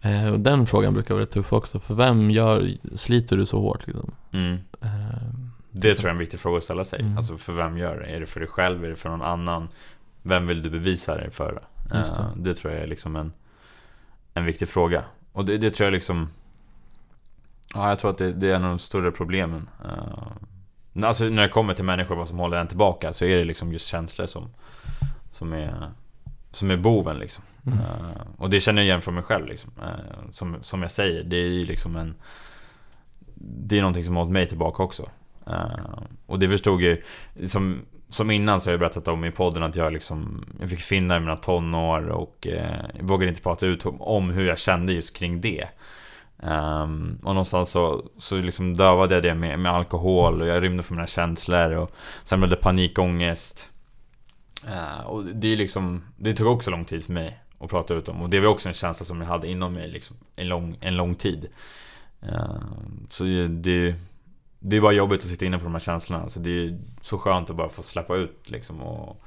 [0.00, 1.80] Eh, och den frågan brukar vara tuff också.
[1.80, 4.14] För vem gör, sliter du så hårt liksom?
[4.32, 4.58] Mm.
[4.80, 4.88] Eh,
[5.70, 7.00] det tror jag är en viktig fråga att ställa sig.
[7.00, 7.16] Mm.
[7.16, 8.06] Alltså för vem gör det?
[8.06, 8.84] Är det för dig själv?
[8.84, 9.68] Är det för någon annan?
[10.22, 11.62] Vem vill du bevisa dig för?
[11.90, 11.96] Det.
[11.96, 12.54] Uh, det.
[12.54, 13.32] tror jag är liksom en,
[14.34, 15.04] en viktig fråga.
[15.32, 16.28] Och det, det tror jag liksom...
[17.74, 19.68] Ja, jag tror att det, det är en av de större problemen.
[19.84, 23.44] Uh, alltså när det kommer till människor, vad som håller en tillbaka, så är det
[23.44, 24.48] liksom just känslor som,
[25.30, 25.90] som, är,
[26.50, 27.44] som är boven liksom.
[27.66, 27.78] Mm.
[27.78, 27.84] Uh,
[28.38, 29.72] och det känner jag igen från mig själv liksom.
[29.82, 32.14] Uh, som, som jag säger, det är ju liksom en...
[33.38, 35.10] Det är någonting som har hållit mig tillbaka också.
[36.26, 36.98] Och det förstod jag
[37.34, 40.70] ju, som som innan så har jag berättat om i podden att jag liksom Jag
[40.70, 44.92] fick finna i mina tonår och eh, vågade inte prata ut om hur jag kände
[44.92, 45.68] just kring det.
[46.38, 50.82] Um, och någonstans så, så liksom dövade jag det med, med alkohol och jag rymde
[50.82, 51.90] från mina känslor och
[52.24, 53.68] sen blev det panikångest.
[54.64, 58.08] Uh, och det är liksom, det tog också lång tid för mig att prata ut
[58.08, 60.78] om och det var också en känsla som jag hade inom mig liksom en lång,
[60.80, 61.48] en lång tid.
[62.22, 62.60] Uh,
[63.08, 63.94] så det,
[64.58, 66.28] det är bara jobbigt att sitta inne på de här känslorna.
[66.28, 69.22] Så det är så skönt att bara få släppa ut liksom och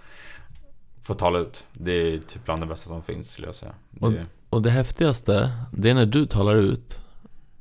[1.04, 1.66] få tala ut.
[1.74, 3.74] Det är typ bland det bästa som finns skulle jag säga.
[3.90, 4.26] Det...
[4.50, 7.00] Och, det häftigaste, det är när du talar ut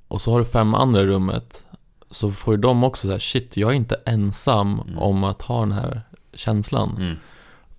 [0.09, 1.62] och så har du fem andra i rummet
[2.11, 4.98] så får ju de också säga shit, jag är inte ensam mm.
[4.98, 6.03] om att ha den här
[6.35, 6.96] känslan.
[6.96, 7.16] Mm.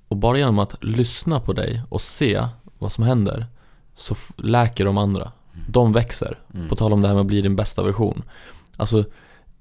[0.08, 2.48] Och bara genom att lyssna på dig och se
[2.80, 3.45] vad som händer
[3.95, 5.32] så läker de andra.
[5.54, 5.65] Mm.
[5.69, 6.39] De växer.
[6.54, 6.69] Mm.
[6.69, 8.24] På tal om det här med att bli din bästa version.
[8.78, 9.04] Alltså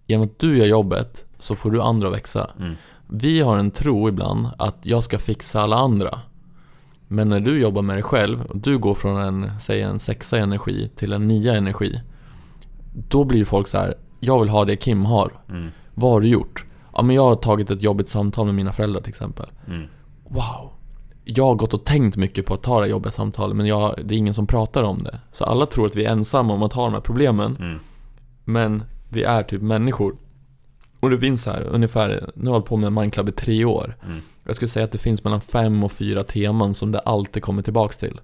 [0.07, 2.51] genom att du gör jobbet så får du andra växa.
[2.59, 2.75] Mm.
[3.07, 6.21] Vi har en tro ibland att jag ska fixa alla andra.
[7.09, 10.39] Men när du jobbar med dig själv och du går från en, säg en sexa
[10.39, 12.01] energi till en nia energi.
[13.09, 15.33] Då blir folk så här, jag vill ha det Kim har.
[15.49, 15.69] Mm.
[15.95, 16.65] Vad har du gjort?
[16.93, 19.47] Ja men jag har tagit ett jobbigt samtal med mina föräldrar till exempel.
[19.67, 19.87] Mm.
[20.29, 20.73] Wow!
[21.25, 24.15] Jag har gått och tänkt mycket på att ta det jobbiga samtalet men jag, det
[24.15, 25.21] är ingen som pratar om det.
[25.33, 27.57] Så alla tror att vi är ensamma om att ha de här problemen.
[27.57, 27.79] Mm.
[28.45, 30.17] Men vi är typ människor.
[31.01, 33.97] Och det finns här ungefär, nu har jag hållit på med Mindclub i tre år.
[34.05, 34.21] Mm.
[34.45, 37.63] Jag skulle säga att det finns mellan fem och fyra teman som det alltid kommer
[37.63, 38.21] tillbaks till.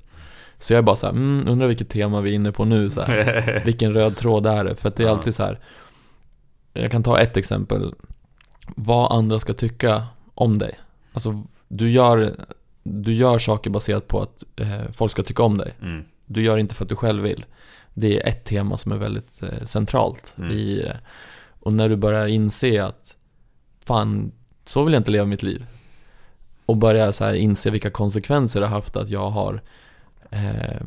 [0.58, 2.90] Så jag är bara så här, mm, undrar vilket tema vi är inne på nu
[2.90, 3.62] så här.
[3.64, 4.76] Vilken röd tråd är det?
[4.76, 5.60] För att det är alltid så här.
[6.72, 7.94] Jag kan ta ett exempel.
[8.76, 10.78] Vad andra ska tycka om dig.
[11.12, 12.34] Alltså, du gör,
[12.82, 15.74] du gör saker baserat på att eh, folk ska tycka om dig.
[15.82, 16.04] Mm.
[16.26, 17.44] Du gör inte för att du själv vill.
[17.94, 20.50] Det är ett tema som är väldigt eh, centralt mm.
[20.50, 21.00] i det.
[21.64, 23.16] Och när du börjar inse att
[23.84, 24.32] fan,
[24.64, 25.66] så vill jag inte leva mitt liv.
[26.66, 29.60] Och börjar så här inse vilka konsekvenser det har haft att jag har
[30.30, 30.82] eh,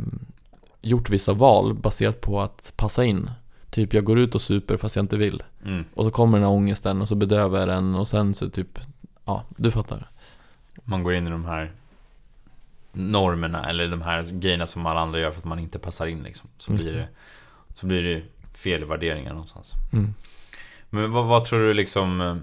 [0.81, 3.29] gjort vissa val baserat på att passa in.
[3.69, 5.43] Typ jag går ut och super fast jag inte vill.
[5.65, 5.85] Mm.
[5.93, 8.79] Och så kommer den här ångesten och så bedövar jag den och sen så typ,
[9.25, 10.07] ja, du fattar.
[10.83, 11.71] Man går in i de här
[12.93, 16.23] normerna eller de här grejerna som alla andra gör för att man inte passar in
[16.23, 16.49] liksom.
[16.57, 17.07] Så, blir det,
[17.73, 18.23] så blir det
[18.57, 19.73] fel värderingar någonstans.
[19.93, 20.13] Mm.
[20.89, 22.21] Men vad, vad, tror du liksom...
[22.21, 22.35] Eh,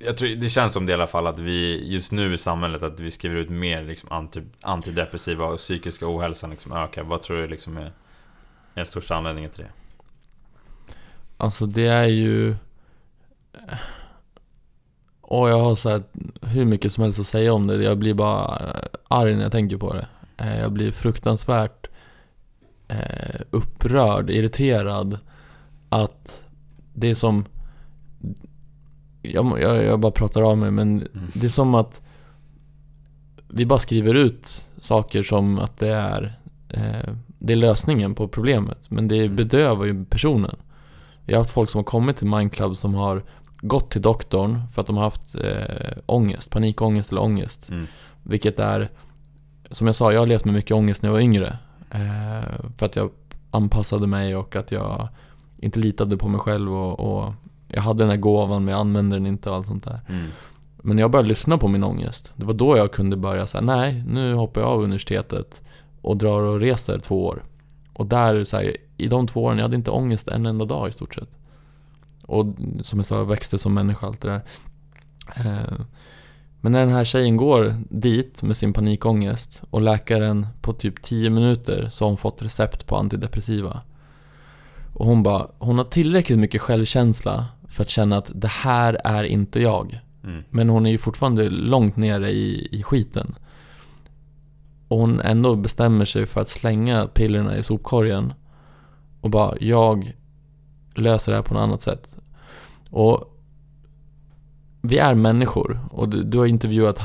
[0.00, 2.82] jag tror, det känns som det i alla fall att vi just nu i samhället
[2.82, 7.02] att vi skriver ut mer liksom anti, antidepressiva och psykiska ohälsan liksom ökar.
[7.02, 7.92] Vad tror du liksom är
[8.74, 9.70] den största anledningen till det?
[11.36, 12.50] Alltså det är ju...
[12.50, 13.78] Eh,
[15.20, 16.02] och jag har så här,
[16.42, 17.84] hur mycket som helst att säga om det.
[17.84, 20.08] Jag blir bara eh, arg när jag tänker på det.
[20.36, 21.86] Jag blir fruktansvärt
[23.50, 25.18] upprörd, irriterad.
[25.88, 26.44] Att
[27.00, 27.44] det är som...
[29.22, 31.30] Jag, jag, jag bara pratar av mig men mm.
[31.34, 32.00] det är som att
[33.48, 38.90] vi bara skriver ut saker som att det är, eh, det är lösningen på problemet.
[38.90, 39.36] Men det mm.
[39.36, 40.56] bedövar ju personen.
[41.24, 43.22] Jag har haft folk som har kommit till Mindclub som har
[43.60, 47.68] gått till doktorn för att de har haft eh, ångest, panikångest eller ångest.
[47.68, 47.86] Mm.
[48.22, 48.88] Vilket är,
[49.70, 51.58] som jag sa, jag har levt med mycket ångest när jag var yngre.
[51.90, 53.10] Eh, för att jag
[53.50, 55.08] anpassade mig och att jag
[55.58, 57.32] inte litade på mig själv och, och
[57.68, 60.00] jag hade den här gåvan men jag använde den inte och allt sånt där.
[60.08, 60.28] Mm.
[60.76, 63.60] Men när jag började lyssna på min ångest, det var då jag kunde börja säga
[63.60, 65.62] nej, nu hoppar jag av universitetet
[66.00, 67.44] och drar och reser två år.
[67.92, 70.88] Och där, så här, i de två åren, jag hade inte ångest en enda dag
[70.88, 71.28] i stort sett.
[72.26, 72.46] Och
[72.82, 74.40] som jag sa, jag växte som människa allt det där.
[75.36, 75.80] Eh,
[76.60, 81.30] men när den här tjejen går dit med sin panikångest och läkaren på typ 10
[81.30, 83.80] minuter så har hon fått recept på antidepressiva.
[84.98, 89.24] Och hon bara, hon har tillräckligt mycket självkänsla för att känna att det här är
[89.24, 90.00] inte jag.
[90.24, 90.42] Mm.
[90.50, 93.34] Men hon är ju fortfarande långt nere i, i skiten.
[94.88, 98.32] Och hon ändå bestämmer sig för att slänga pillerna i sopkorgen.
[99.20, 100.12] Och bara, jag
[100.94, 102.16] löser det här på något annat sätt.
[102.90, 103.34] Och
[104.82, 107.00] vi är människor och du, du har intervjuat,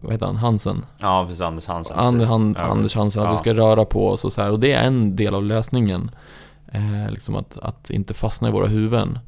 [0.00, 0.84] vad heter han, Hansen?
[0.98, 1.98] Ja, precis, Anders Hansen.
[1.98, 2.64] And, han, ja.
[2.64, 3.32] Anders Hansen, att ja.
[3.32, 4.50] vi ska röra på oss och så här.
[4.50, 6.10] Och det är en del av lösningen.
[6.72, 9.18] Eh, liksom att, att inte fastna i våra huvuden.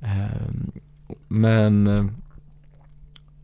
[0.00, 0.46] Eh,
[1.28, 2.06] men eh,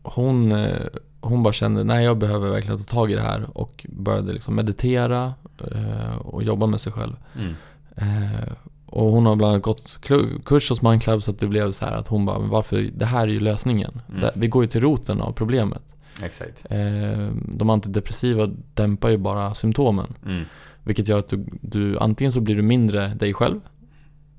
[0.03, 0.87] hon, eh,
[1.21, 4.55] hon bara kände, nej jag behöver verkligen ta tag i det här och började liksom
[4.55, 5.33] meditera
[5.71, 7.15] eh, och jobba med sig själv.
[7.35, 7.53] Mm.
[7.95, 8.53] Eh,
[8.85, 9.97] och hon har bland annat gått
[10.43, 13.27] kurs hos Mindclub så att det blev så här att hon bara, varför, det här
[13.27, 14.01] är ju lösningen.
[14.09, 14.29] Mm.
[14.35, 15.81] Vi går ju till roten av problemet.
[16.23, 16.65] Exakt.
[17.33, 20.07] De antidepressiva dämpar ju bara symptomen.
[20.25, 20.45] Mm.
[20.83, 23.59] Vilket gör att du, du, antingen så blir du mindre dig själv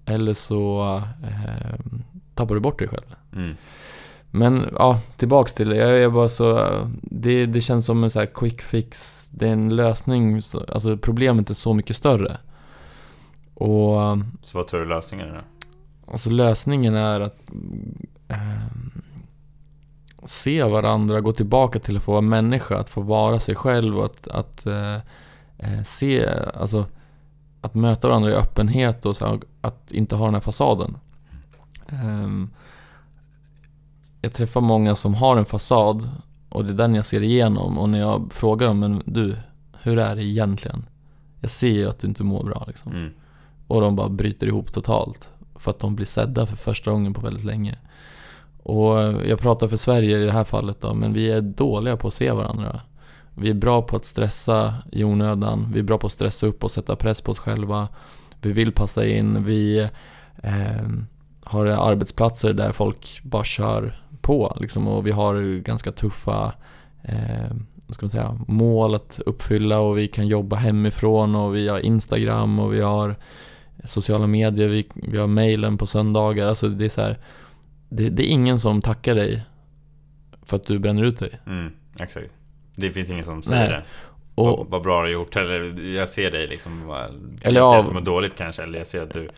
[0.04, 1.74] eller så eh,
[2.34, 3.14] tappar du bort dig själv.
[3.32, 3.56] Mm.
[4.30, 5.76] Men ja, tillbaks till det.
[5.76, 6.68] Jag är bara så,
[7.02, 9.20] det, det känns som en så här quick fix.
[9.30, 12.36] Det är en lösning, alltså problemet är så mycket större.
[13.54, 13.96] Och...
[14.42, 15.44] Så vad tror du lösningen är?
[16.06, 17.40] Alltså lösningen är att
[18.28, 18.38] eh,
[20.24, 24.04] se varandra, gå tillbaka till att få vara människa, att få vara sig själv och
[24.04, 24.98] att, att eh
[25.84, 26.86] se, alltså
[27.60, 30.96] att möta varandra i öppenhet och så, att inte ha den här fasaden.
[31.90, 32.50] Um,
[34.20, 36.10] jag träffar många som har en fasad
[36.48, 39.36] och det är den jag ser igenom och när jag frågar dem, men du,
[39.82, 40.86] hur är det egentligen?
[41.40, 42.92] Jag ser ju att du inte mår bra liksom.
[42.92, 43.12] Mm.
[43.66, 45.28] Och de bara bryter ihop totalt.
[45.54, 47.78] För att de blir sedda för första gången på väldigt länge.
[48.62, 48.94] Och
[49.26, 52.14] jag pratar för Sverige i det här fallet då, men vi är dåliga på att
[52.14, 52.80] se varandra.
[53.36, 56.64] Vi är bra på att stressa i onödan, vi är bra på att stressa upp
[56.64, 57.88] och sätta press på oss själva.
[58.40, 59.88] Vi vill passa in, vi
[60.42, 60.88] eh,
[61.44, 66.52] har arbetsplatser där folk bara kör på liksom, och vi har ganska tuffa
[67.02, 67.56] eh,
[67.88, 72.58] ska man säga, mål att uppfylla och vi kan jobba hemifrån och vi har Instagram
[72.58, 73.14] och vi har
[73.84, 76.46] sociala medier, vi, vi har mailen på söndagar.
[76.46, 77.18] Alltså det är så här,
[77.88, 79.42] det, det, är ingen som tackar dig
[80.42, 81.40] för att du bränner ut dig.
[81.46, 82.32] Mm, exakt.
[82.76, 83.78] Det finns ingen som säger Nej.
[83.78, 83.84] det.
[84.34, 86.96] Och, vad, vad bra du har gjort, eller jag ser dig liksom.
[87.42, 89.28] Eller jag ser att du mår dåligt kanske, eller jag ser att du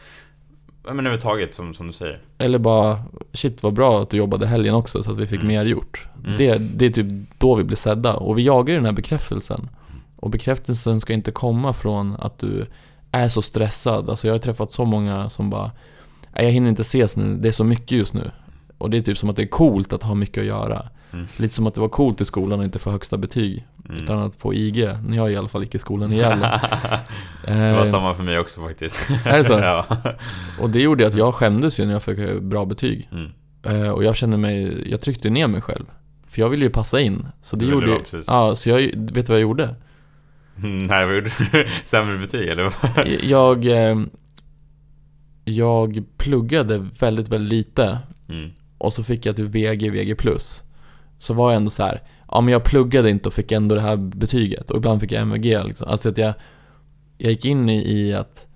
[0.87, 2.21] men överhuvudtaget som, som du säger.
[2.39, 5.49] Eller bara, shit vad bra att du jobbade helgen också så att vi fick mm.
[5.49, 6.07] mer gjort.
[6.25, 6.39] Mm.
[6.39, 7.07] Det, det är typ
[7.39, 8.15] då vi blir sedda.
[8.15, 9.69] Och vi jagar ju den här bekräftelsen.
[10.17, 12.67] Och bekräftelsen ska inte komma från att du
[13.13, 14.11] är så stressad.
[14.11, 15.71] Alltså jag har träffat så många som bara,
[16.35, 18.31] jag hinner inte ses nu, det är så mycket just nu.
[18.79, 20.89] Och det är typ som att det är coolt att ha mycket att göra.
[21.17, 21.27] Mm.
[21.37, 23.67] Lite som att det var coolt i skolan att inte få högsta betyg.
[23.89, 24.03] Mm.
[24.03, 24.89] Utan att få IG.
[25.09, 26.61] När jag i alla fall gick i skolan i Gävle.
[27.47, 29.11] det var eh, samma för mig också faktiskt.
[29.25, 29.53] Är det så?
[29.63, 29.87] ja.
[30.61, 33.09] Och det gjorde att jag skämdes ju när jag fick bra betyg.
[33.13, 33.31] Mm.
[33.63, 35.85] Eh, och jag kände mig, jag tryckte ner mig själv.
[36.29, 37.27] För jag ville ju passa in.
[37.41, 39.75] Så det, det gjorde ju, ja, så jag, vet du vad jag gjorde?
[40.57, 41.67] Nej, vad gjorde du?
[41.85, 42.73] Sämre betyg eller?
[43.23, 43.97] jag, eh,
[45.45, 47.99] jag pluggade väldigt, väldigt lite.
[48.29, 48.51] Mm.
[48.79, 50.15] Och så fick jag till VG, VG+.
[51.19, 53.81] Så var jag ändå så här, ja men jag pluggade inte och fick ändå det
[53.81, 54.71] här betyget.
[54.71, 55.89] Och ibland fick jag MVG liksom.
[55.89, 56.35] Alltså att jag,
[57.19, 58.47] jag gick in i, i att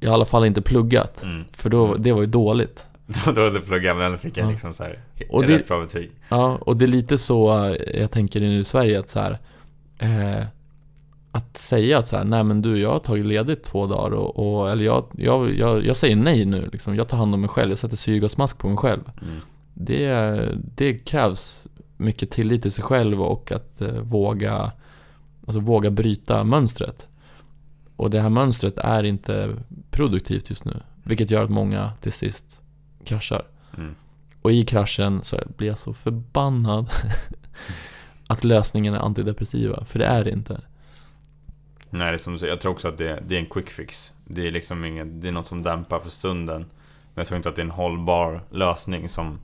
[0.00, 1.22] jag i alla fall inte pluggat.
[1.22, 1.44] Mm.
[1.52, 2.02] För då, mm.
[2.02, 2.86] det var ju dåligt.
[3.24, 4.50] Då var det plugga men ändå fick jag ja.
[4.50, 4.98] liksom så här,
[5.30, 6.10] och det, bra betyg.
[6.28, 9.38] Ja, och det är lite så jag tänker nu i Sverige att så här,
[9.98, 10.44] eh,
[11.32, 14.58] att säga att så här, nej men du, jag har tagit ledigt två dagar och,
[14.58, 16.96] och eller jag, jag, jag, jag, säger nej nu liksom.
[16.96, 19.02] Jag tar hand om mig själv, jag sätter syrgasmask på mig själv.
[19.22, 19.40] Mm.
[19.74, 20.38] Det,
[20.76, 21.66] det krävs
[22.04, 24.72] mycket tillit till sig själv och att eh, våga,
[25.46, 27.06] alltså våga bryta mönstret.
[27.96, 29.56] Och det här mönstret är inte
[29.90, 32.60] produktivt just nu, vilket gör att många till sist
[33.04, 33.42] kraschar.
[33.76, 33.94] Mm.
[34.42, 36.90] Och i kraschen så blir jag så förbannad
[38.26, 40.60] att lösningen är antidepressiva, för det är det inte.
[41.90, 43.70] Nej, det är som du säger, jag tror också att det, det är en quick
[43.70, 44.12] fix.
[44.24, 46.60] Det är liksom inget, det är något som dämpar för stunden.
[46.60, 49.38] Men jag tror inte att det är en hållbar lösning som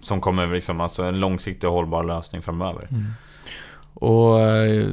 [0.00, 2.88] Som kommer liksom, alltså en långsiktig och hållbar lösning framöver.
[2.90, 3.06] Mm.
[3.94, 4.86] Och eh,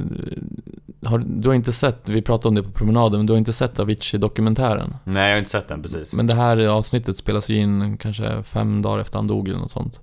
[1.04, 3.52] har, du har inte sett, vi pratade om det på promenaden, men du har inte
[3.52, 4.96] sett Avicii-dokumentären?
[5.04, 6.12] Nej, jag har inte sett den precis.
[6.12, 9.70] Men det här avsnittet spelas ju in kanske fem dagar efter han dog eller något
[9.70, 10.00] sånt.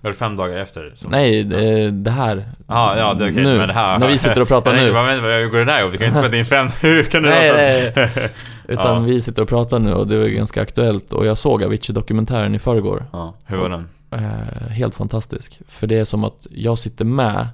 [0.00, 0.94] Var det fem dagar efter?
[0.96, 1.10] Som...
[1.10, 2.44] Nej, det, det här.
[2.66, 3.42] Ah, ja, det okej.
[3.42, 4.78] Nu, men det här, när vi sitter och pratar nu.
[4.78, 4.86] Du?
[4.86, 5.94] Hur går det där ihop?
[5.94, 6.68] Vi kan inte spela in fem...
[6.80, 8.00] Hur kan det nej, så?
[8.00, 8.10] Nej,
[8.68, 9.00] Utan ja.
[9.00, 11.12] vi sitter och pratar nu och det är ganska aktuellt.
[11.12, 13.04] Och jag såg Avicii-dokumentären i förrgår.
[13.12, 13.88] Ja, hur var den?
[14.16, 15.60] Eh, helt fantastisk.
[15.68, 17.48] För det är som att jag sitter med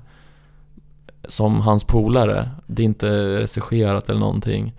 [1.28, 2.50] som hans polare.
[2.66, 4.74] Det är inte regisserat eller någonting.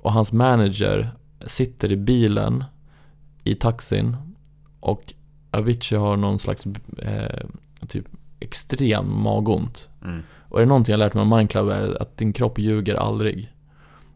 [0.00, 1.10] Och hans manager
[1.46, 2.64] sitter i bilen
[3.44, 4.16] i taxin
[4.80, 5.12] och
[5.50, 6.66] Avicii har någon slags
[6.98, 7.46] eh,
[7.88, 8.06] typ
[8.40, 9.88] extrem magont.
[10.04, 10.22] Mm.
[10.48, 13.52] Och är det någonting jag lärt mig om Mindclub är att din kropp ljuger aldrig.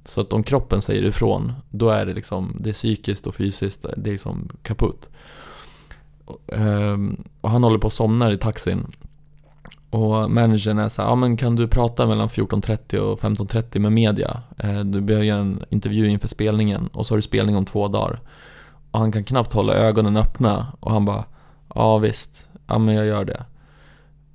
[0.05, 3.87] Så att om kroppen säger ifrån, då är det liksom, det är psykiskt och fysiskt,
[3.97, 5.09] det är liksom kaputt.
[6.53, 8.93] Ehm, och, han håller på att somna i taxin.
[9.91, 13.93] Och managern är så här, ja men kan du prata mellan 14.30 och 15.30 med
[13.93, 14.43] media?
[14.59, 17.89] Eh, du behöver göra en intervju inför spelningen och så har du spelning om två
[17.89, 18.21] dagar.
[18.91, 21.25] Och han kan knappt hålla ögonen öppna och han bara
[21.75, 23.45] Ja visst, ja men jag gör det.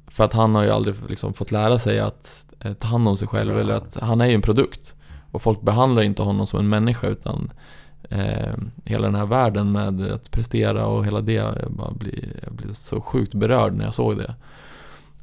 [0.07, 3.17] För att han har ju aldrig liksom fått lära sig att eh, ta hand om
[3.17, 4.95] sig själv eller att han är ju en produkt.
[5.31, 7.51] Och folk behandlar inte honom som en människa utan
[8.09, 8.53] eh,
[8.85, 11.33] hela den här världen med att prestera och hela det.
[11.33, 14.35] Jag, bara blir, jag blir så sjukt berörd när jag såg det.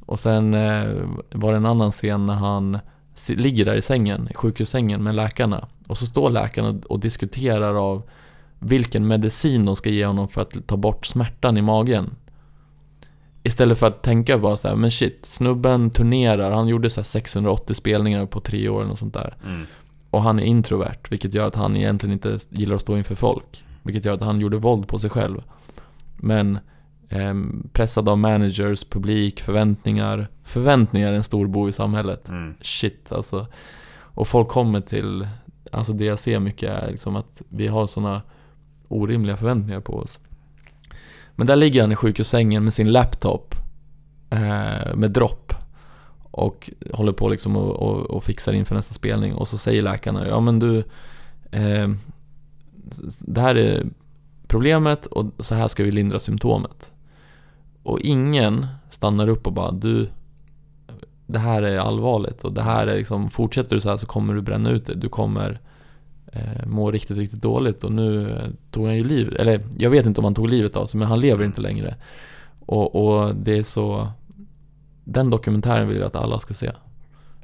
[0.05, 0.85] Och sen eh,
[1.31, 2.79] var det en annan scen när han
[3.27, 5.67] ligger där i sängen, i sjukhussängen med läkarna.
[5.87, 8.01] Och så står läkarna och, och diskuterar av
[8.59, 12.15] vilken medicin de ska ge honom för att ta bort smärtan i magen.
[13.43, 17.73] Istället för att tänka bara så här, men shit, snubben turnerar, han gjorde så 680
[17.73, 19.35] spelningar på tre år eller något sånt där.
[19.45, 19.65] Mm.
[20.09, 23.65] Och han är introvert, vilket gör att han egentligen inte gillar att stå inför folk.
[23.83, 25.41] Vilket gör att han gjorde våld på sig själv.
[26.17, 26.59] Men
[27.09, 27.33] eh,
[27.73, 30.27] pressad av managers, publik, förväntningar.
[30.43, 32.29] Förväntningar är en stor bov i samhället.
[32.29, 32.55] Mm.
[32.61, 33.47] Shit alltså.
[34.17, 35.27] Och folk kommer till,
[35.71, 38.21] alltså det jag ser mycket är liksom att vi har sådana
[38.87, 40.19] orimliga förväntningar på oss.
[41.35, 43.55] Men där ligger han i sjukhussängen med sin laptop
[44.29, 45.53] eh, med dropp
[46.37, 50.27] och håller på liksom och, och, och, fixar inför nästa spelning och så säger läkarna
[50.27, 50.77] ja men du
[51.51, 51.87] eh,
[53.21, 53.85] det här är
[54.47, 56.91] problemet och så här ska vi lindra symptomet.
[57.83, 60.07] Och ingen stannar upp och bara du
[61.25, 64.33] det här är allvarligt och det här är liksom, fortsätter du så här så kommer
[64.33, 64.95] du bränna ut dig.
[64.95, 65.59] Du kommer
[66.31, 70.05] eh, må riktigt, riktigt dåligt och nu eh, tog han ju livet, eller jag vet
[70.05, 71.95] inte om han tog livet av sig men han lever inte längre.
[72.65, 74.07] Och, och det är så,
[75.07, 76.71] den dokumentären vill jag att alla ska se.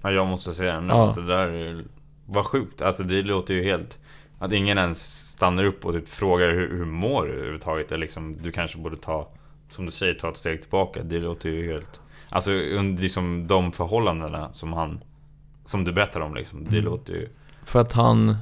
[0.01, 0.89] Ja, jag måste se den.
[0.89, 0.93] Ja.
[0.93, 1.83] Alltså, det där är,
[2.25, 2.81] vad sjukt.
[2.81, 3.99] Alltså det låter ju helt...
[4.39, 7.91] Att ingen ens stannar upp och typ frågar hur, hur mår du överhuvudtaget.
[7.91, 9.29] Eller liksom, du kanske borde ta,
[9.69, 11.03] som du säger, ta ett steg tillbaka.
[11.03, 12.01] Det låter ju helt...
[12.29, 15.03] Alltså under liksom de förhållandena som han...
[15.65, 16.63] Som du berättar om liksom.
[16.63, 16.85] Det mm.
[16.85, 17.27] låter ju...
[17.63, 18.35] För att han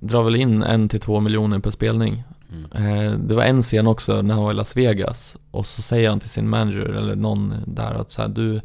[0.00, 2.22] drar väl in en till två miljoner per spelning.
[2.52, 2.64] Mm.
[2.72, 6.08] Eh, det var en scen också när han var i Las Vegas och så säger
[6.10, 8.60] han till sin manager eller någon där att så här, du,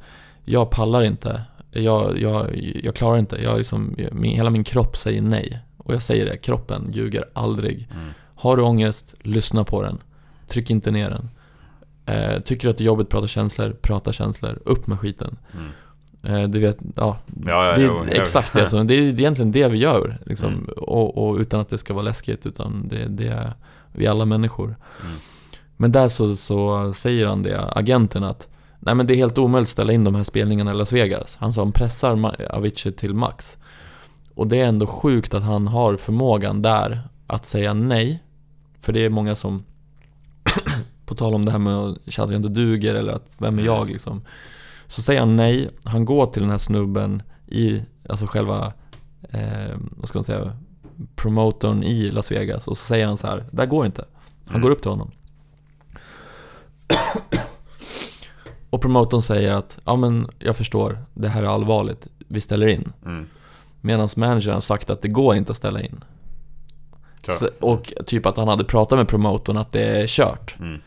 [0.45, 1.41] jag pallar inte.
[1.71, 3.43] Jag, jag, jag klarar inte.
[3.43, 5.59] Jag liksom, min, hela min kropp säger nej.
[5.77, 7.89] Och jag säger det, kroppen ljuger aldrig.
[7.93, 8.09] Mm.
[8.35, 9.97] Har du ångest, lyssna på den.
[10.47, 11.29] Tryck inte ner den.
[12.05, 14.59] Eh, tycker du att det är jobbigt att prata känslor, prata känslor.
[14.65, 15.37] Upp med skiten.
[15.53, 15.71] Mm.
[16.25, 18.69] Eh, du vet, ja, ja, ja det är jo, exakt det.
[18.69, 20.17] Så det är egentligen det vi gör.
[20.25, 20.69] Liksom, mm.
[20.77, 23.53] och, och, utan att det ska vara läskigt, utan det, det är
[23.95, 24.65] vi är alla människor.
[25.01, 25.15] Mm.
[25.77, 28.49] Men där så, så säger han det, agenten, att
[28.85, 31.35] Nej men det är helt omöjligt att ställa in de här spelningarna i Las Vegas.
[31.39, 33.57] Han sa han pressar Avicii till max.
[34.35, 38.23] Och det är ändå sjukt att han har förmågan där att säga nej.
[38.79, 39.63] För det är många som,
[41.05, 43.81] på tal om det här med att jag inte duger eller att vem är jag
[43.81, 43.93] mm.
[43.93, 44.21] liksom.
[44.87, 48.73] Så säger han nej, han går till den här snubben i, alltså själva,
[49.29, 50.57] eh, vad ska man säga,
[51.15, 54.05] promotorn i Las Vegas och så säger han så här, det går inte.
[54.45, 54.61] Han mm.
[54.61, 55.11] går upp till honom.
[58.69, 62.07] och promotorn säger att, ja men jag förstår, det här är allvarligt.
[62.27, 62.93] vi ställer in.
[63.05, 63.25] Mm.
[63.81, 66.03] Medan managern har sagt att det går inte att ställa in.
[67.29, 70.55] Så, och typ att han hade pratat med promotorn att det är kört.
[70.59, 70.81] Mm.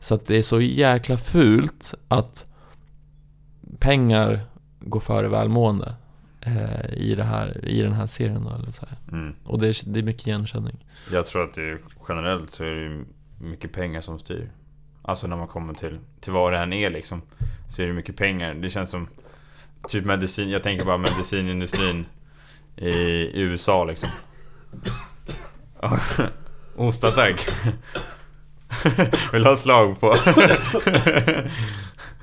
[0.00, 2.46] Så att det är så jäkla fult att
[3.78, 4.40] pengar
[4.80, 5.94] går före välmående
[6.56, 8.86] eh, i, det här, i den här serien då, eller så.
[9.12, 9.34] Mm.
[9.44, 10.84] Och det är, det är mycket igenkänning.
[11.12, 11.78] Jag tror att det är,
[12.08, 13.04] generellt så är det
[13.44, 14.50] mycket pengar som styr.
[15.02, 17.22] Alltså när man kommer till, till vad det än är liksom.
[17.68, 18.54] Så är det mycket pengar.
[18.54, 19.08] Det känns som
[19.88, 22.06] typ medicin, jag tänker bara medicinindustrin
[22.76, 24.08] i, i USA liksom.
[26.76, 27.48] Ostattack.
[29.32, 30.14] Vill ha slag på?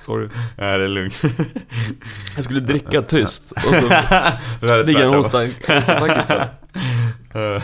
[0.06, 0.28] Sorry.
[0.58, 1.22] Nej det är lugnt.
[2.36, 3.88] Jag skulle dricka tyst och så
[4.62, 5.14] är ligger en.
[7.34, 7.64] Eh,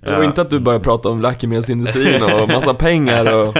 [0.00, 3.56] Det var inte att du började prata om läkemedelsindustrin och massa pengar och...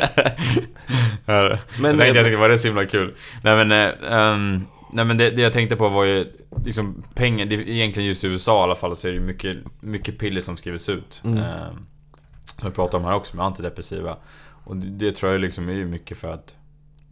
[1.27, 1.59] Men-
[1.91, 3.15] jag tänkte, jag tänkte, var det så himla kul?
[3.43, 6.27] Nej men, eh, ehm, nej, men det, det jag tänkte på var ju
[6.65, 10.19] liksom pengar, det, egentligen just i USA i alla fall så är det mycket, mycket
[10.19, 11.21] piller som skrivs ut.
[11.25, 11.39] Mm.
[11.39, 11.77] ehm,
[12.59, 14.17] som vi pratar om här också med antidepressiva.
[14.65, 16.55] Och det, det tror jag liksom är ju mycket för att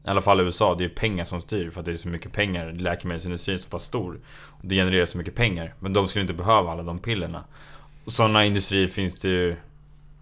[0.06, 2.08] i alla fall i USA, det är pengar som styr för att det är så
[2.08, 2.72] mycket pengar.
[2.72, 4.20] Läkemedelsindustrin är så pass stor.
[4.46, 5.74] Och det genererar så mycket pengar.
[5.78, 7.44] Men de skulle inte behöva alla de pillerna.
[8.06, 9.56] Sådana industrier finns det ju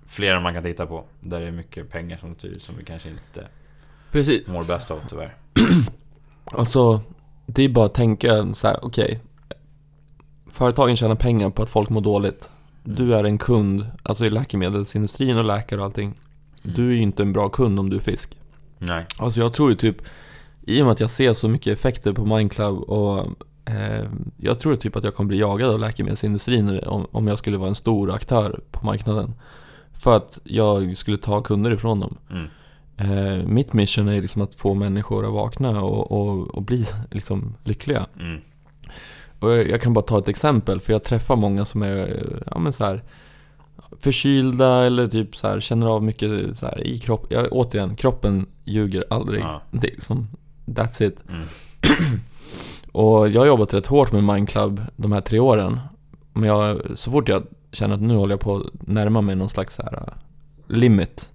[0.06, 1.04] flera man kan titta på.
[1.20, 3.48] Där det är mycket pengar som styr som vi kanske inte
[4.12, 4.46] Precis.
[4.46, 5.36] mår bäst av tyvärr.
[6.52, 7.00] Alltså,
[7.46, 9.20] det är bara att tänka så här, okej.
[10.50, 12.50] Företagen tjänar pengar på att folk mår dåligt.
[12.84, 16.14] Du är en kund, alltså i läkemedelsindustrin och läkare och allting.
[16.64, 16.76] Mm.
[16.76, 18.37] Du är ju inte en bra kund om du är fisk.
[18.78, 19.06] Nej.
[19.16, 19.96] Alltså jag tror ju typ,
[20.62, 23.26] i och med att jag ser så mycket effekter på Mindclub och
[23.64, 24.04] eh,
[24.36, 27.68] jag tror typ att jag kommer bli jagad av läkemedelsindustrin om, om jag skulle vara
[27.68, 29.34] en stor aktör på marknaden.
[29.92, 32.16] För att jag skulle ta kunder ifrån dem.
[32.30, 32.48] Mm.
[32.96, 37.54] Eh, mitt mission är liksom att få människor att vakna och, och, och bli liksom
[37.64, 38.06] lyckliga.
[38.20, 38.40] Mm.
[39.40, 42.58] Och jag, jag kan bara ta ett exempel, för jag träffar många som är, ja
[42.58, 43.02] men så här
[43.98, 47.28] förkylda eller typ så här, känner av mycket så här i kroppen.
[47.30, 49.40] Ja, återigen, kroppen ljuger aldrig.
[49.40, 49.62] Ja.
[49.70, 50.28] Det är liksom,
[50.66, 51.16] that's it.
[51.28, 51.46] Mm.
[52.92, 55.80] Och jag har jobbat rätt hårt med Mindclub de här tre åren.
[56.32, 59.48] Men jag, så fort jag känner att nu håller jag på att närma mig någon
[59.48, 60.14] slags så här uh,
[60.78, 61.28] limit.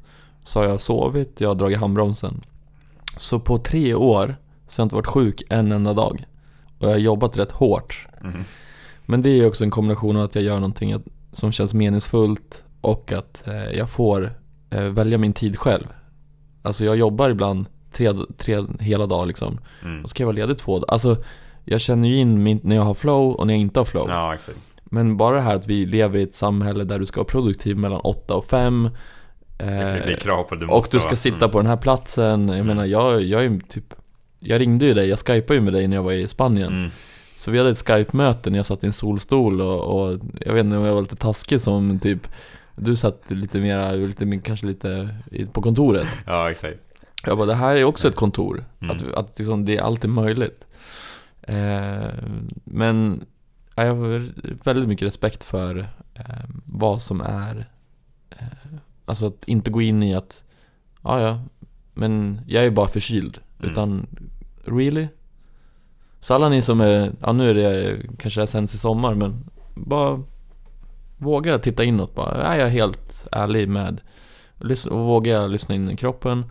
[0.44, 2.42] Så har jag sovit, jag har dragit handbromsen.
[3.18, 4.36] Så på tre år
[4.68, 6.26] så har jag inte varit sjuk en enda dag.
[6.80, 8.08] Och jag har jobbat rätt hårt.
[8.22, 8.44] Mm.
[9.06, 12.64] Men det är också en kombination av att jag gör någonting att- som känns meningsfullt
[12.82, 14.30] och att eh, jag får
[14.70, 15.88] eh, välja min tid själv.
[16.62, 19.60] Alltså jag jobbar ibland tre, tre hela dagar liksom.
[19.84, 20.04] Mm.
[20.04, 20.94] Och så kan jag vara ledig två dagar.
[20.94, 21.18] Alltså
[21.66, 24.10] jag känner ju in min, när jag har flow och när jag inte har flow.
[24.10, 24.58] Ja, exakt.
[24.86, 27.78] Men bara det här att vi lever i ett samhälle där du ska vara produktiv
[27.78, 28.90] mellan 8 och 5
[29.58, 31.52] Det är krav på att du och du ska vara- sitta mm.
[31.52, 32.50] på den här platsen.
[32.50, 33.94] Jag menar, jag, jag är typ
[34.40, 36.92] Jag ringde ju dig, jag skypade ju med dig när jag var i Spanien Mm.
[37.44, 40.66] Så vi hade ett Skype-möte när jag satt i en solstol och, och jag vet
[40.66, 42.28] inte om jag var lite taskig som typ
[42.76, 45.10] Du satt lite mera, lite, kanske lite
[45.54, 46.80] på kontoret Ja, exakt.
[47.26, 48.96] Jag bara, det här är också ett kontor Mm.
[48.96, 50.66] Att, att liksom, det är alltid möjligt
[51.42, 52.08] eh,
[52.64, 53.26] Men
[53.76, 54.28] ja, jag har
[54.64, 55.78] väldigt mycket respekt för
[56.14, 57.66] eh, vad som är
[58.30, 58.48] eh,
[59.06, 60.44] Alltså att inte gå in i att
[61.04, 61.44] Ja, ja,
[61.94, 63.72] men jag är bara förkyld Mm.
[63.72, 64.08] Utan,
[64.66, 65.08] really?
[66.24, 68.78] Så alla ni som är, ja nu är det eh, kanske det här sänds i
[68.78, 70.24] sommar men Bara
[71.18, 74.02] Våga titta inåt bara, är jag helt ärlig med
[74.92, 76.46] och våga lyssna in i kroppen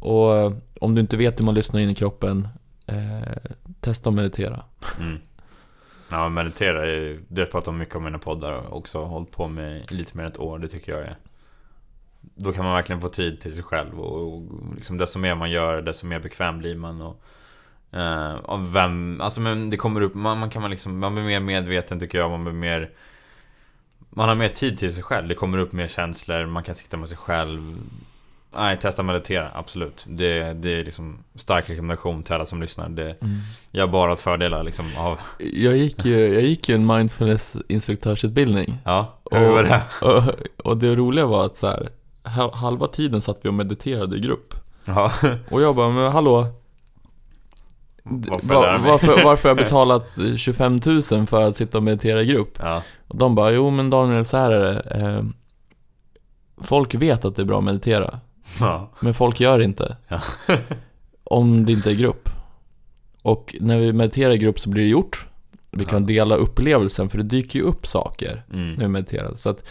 [0.00, 2.48] Och eh, om du inte vet hur man lyssnar in i kroppen
[2.86, 3.50] eh,
[3.80, 4.64] Testa att meditera
[5.00, 5.18] Mm.
[6.10, 9.92] Ja, meditera du det har jag pratat mycket om mina poddar också hållit på med
[9.92, 10.58] lite mer än ett år.
[10.58, 11.16] Det tycker jag är...
[12.20, 14.42] Då kan man verkligen få tid till sig själv och, och
[14.74, 17.22] liksom desto mer man gör, desto mer bekväm blir man och...
[17.92, 21.24] Eh, och vem, alltså men det kommer upp, man, man kan man liksom, man blir
[21.24, 22.90] mer medveten tycker jag, man blir mer...
[24.10, 26.96] Man har mer tid till sig själv, det kommer upp mer känslor, man kan sitta
[26.96, 27.76] med sig själv.
[28.56, 30.04] Nej, testa meditera, absolut.
[30.08, 32.88] Det, det är liksom stark rekommendation till alla som lyssnar.
[32.88, 33.16] Det,
[33.70, 35.20] jag har bara fördelar liksom av...
[35.38, 39.82] Jag gick ju, jag gick ju en mindfulness instruktörsutbildning Ja, hur var det?
[40.02, 40.22] och,
[40.70, 41.88] och det roliga var att så här,
[42.24, 45.12] ha- halva tiden satt vi och mediterade i grupp Ja,
[45.50, 46.46] Och jag bara, men hallå
[48.10, 48.90] varför va- lära mig?
[48.90, 52.58] varför, varför jag betalat 25 000 för att sitta och meditera i grupp?
[52.60, 55.22] Ja, Och de bara, jo men Daniel så här är det eh,
[56.62, 58.20] Folk vet att det är bra att meditera
[58.60, 60.20] ja, Men folk gör inte Ja.
[61.24, 62.28] Om det inte är grupp
[63.22, 65.26] Och när vi mediterar i grupp så blir det gjort
[65.70, 68.92] Vi kan dela upplevelsen för det dyker ju upp saker när vi mm.
[68.92, 69.62] mediterar Så att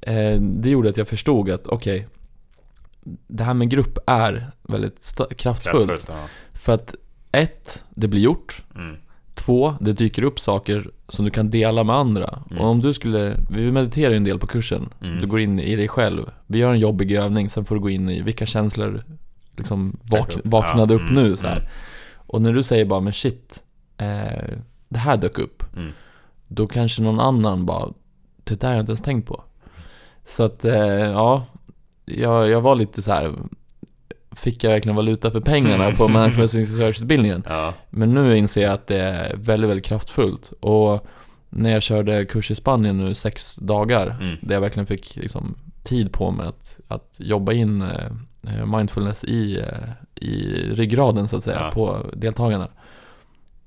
[0.00, 2.08] eh, Det gjorde att jag förstod att okej
[3.26, 6.24] Det här med grupp är väldigt kraftfullt Kraftfullt, ja.
[6.52, 6.94] För att
[7.32, 8.96] ett, det blir gjort Mm.
[9.34, 12.38] två, det dyker upp saker som du kan dela med andra.
[12.50, 12.62] Mm.
[12.62, 14.88] Och om du skulle, vi mediterar ju en del på kursen.
[15.02, 15.20] Mm.
[15.20, 16.30] Du går in i dig själv.
[16.46, 19.02] Vi gör en jobbig övning, sen får du gå in i vilka känslor
[19.56, 21.56] liksom vak vaknade Ja, upp nu så här.
[21.56, 21.68] mm.
[22.16, 23.62] Och när du säger bara, men shit,
[23.98, 24.48] eh,
[24.88, 25.76] det här dök upp.
[25.76, 25.92] Mm.
[26.48, 27.88] Då kanske någon annan bara,
[28.44, 29.42] det där har jag inte ens tänkt på.
[30.26, 31.44] Så att, eh, ja,
[32.04, 33.32] jag, jag var lite så här.
[34.36, 37.42] Fick jag verkligen valuta för pengarna på Mindfulness Research-utbildningen?
[37.48, 37.74] Ja.
[37.90, 40.52] Men nu inser jag att det är väldigt, väldigt kraftfullt.
[40.60, 41.06] Och
[41.50, 44.36] när jag körde kurs i Spanien nu sex dagar, Mm.
[44.42, 49.58] där jag verkligen fick liksom, tid på mig att, att jobba in eh, mindfulness i,
[49.60, 51.70] eh, i ryggraden så att säga, Ja.
[51.70, 52.68] på deltagarna.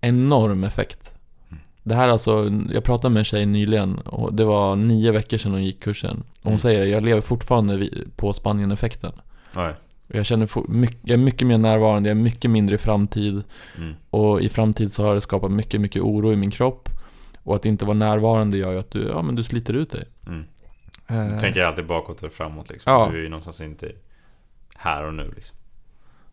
[0.01, 1.13] Enorm effekt.
[1.49, 1.59] Mm.
[1.83, 5.51] Det här alltså, jag pratade med en tjej nyligen och det var nio veckor sedan
[5.51, 6.17] hon gick kursen.
[6.19, 6.59] Och hon Mm.
[6.59, 9.11] säger jag lever fortfarande på Spanien-effekten.
[9.55, 9.73] Oj.
[10.07, 13.43] Jag känner mycket, jag är mycket mer närvarande, jag är mycket mindre i framtid.
[13.77, 13.93] Mm.
[14.09, 16.89] Och i framtid så har det skapat mycket, mycket oro i min kropp.
[17.43, 20.03] Och att inte vara närvarande gör ju att du, ja men du sliter ut dig.
[20.27, 20.43] Mm.
[21.07, 22.91] Eh, Du tänker alltid bakåt och framåt liksom.
[22.93, 23.09] Ja.
[23.11, 23.91] Du är ju någonstans inte
[24.75, 25.57] här och nu liksom.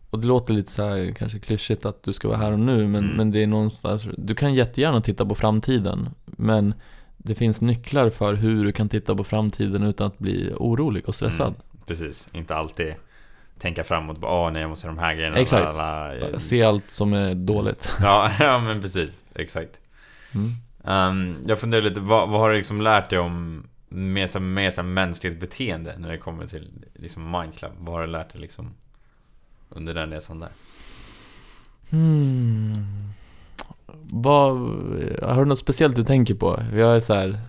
[0.09, 2.87] Och det låter lite så här kanske klyschigt att du ska vara här och nu,
[2.87, 3.17] men, Mm.
[3.17, 6.09] men det är någonstans, du kan jättegärna titta på framtiden.
[6.25, 6.73] Men
[7.17, 11.15] det finns nycklar för hur du kan titta på framtiden utan att bli orolig och
[11.15, 11.47] stressad.
[11.47, 11.59] Mm.
[11.87, 12.93] Precis, inte alltid
[13.59, 14.17] tänka framåt.
[14.17, 15.37] Bara, Åh nej, jag måste ha de här grejerna.
[15.37, 15.63] Exakt.
[15.63, 16.39] Lalala.
[16.39, 17.89] Se allt som är dåligt.
[18.01, 19.23] Ja, ja, men precis.
[19.35, 19.79] Exakt.
[20.35, 20.51] Mm.
[20.83, 24.73] Um, jag funderar lite, vad, vad har du liksom lärt dig om med, så, med
[24.73, 27.71] så, mänskligt beteende när det kommer till liksom Mindclub?
[27.79, 28.73] Vad har du lärt dig liksom
[29.69, 30.51] under den resan där?
[31.89, 32.73] Hmm.
[34.11, 34.51] Vad,
[35.21, 36.63] har du något speciellt du tänker på?
[36.73, 37.39] Jag är så här,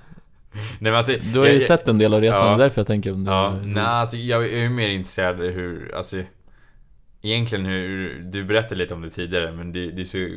[0.79, 2.49] Nej, alltså, du har ju jag, sett en del av resan, Ja.
[2.49, 5.95] det är därför jag tänker om det Ja, nej, alltså, jag är mer intresserad hur,
[5.95, 6.23] alltså
[7.23, 10.29] Egentligen hur, du berättade lite om det tidigare men det, det är så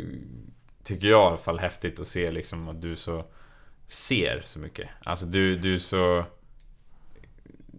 [0.84, 3.26] Tycker jag i alla fall häftigt att se liksom att du så
[3.88, 6.26] Ser så mycket Alltså du, du är så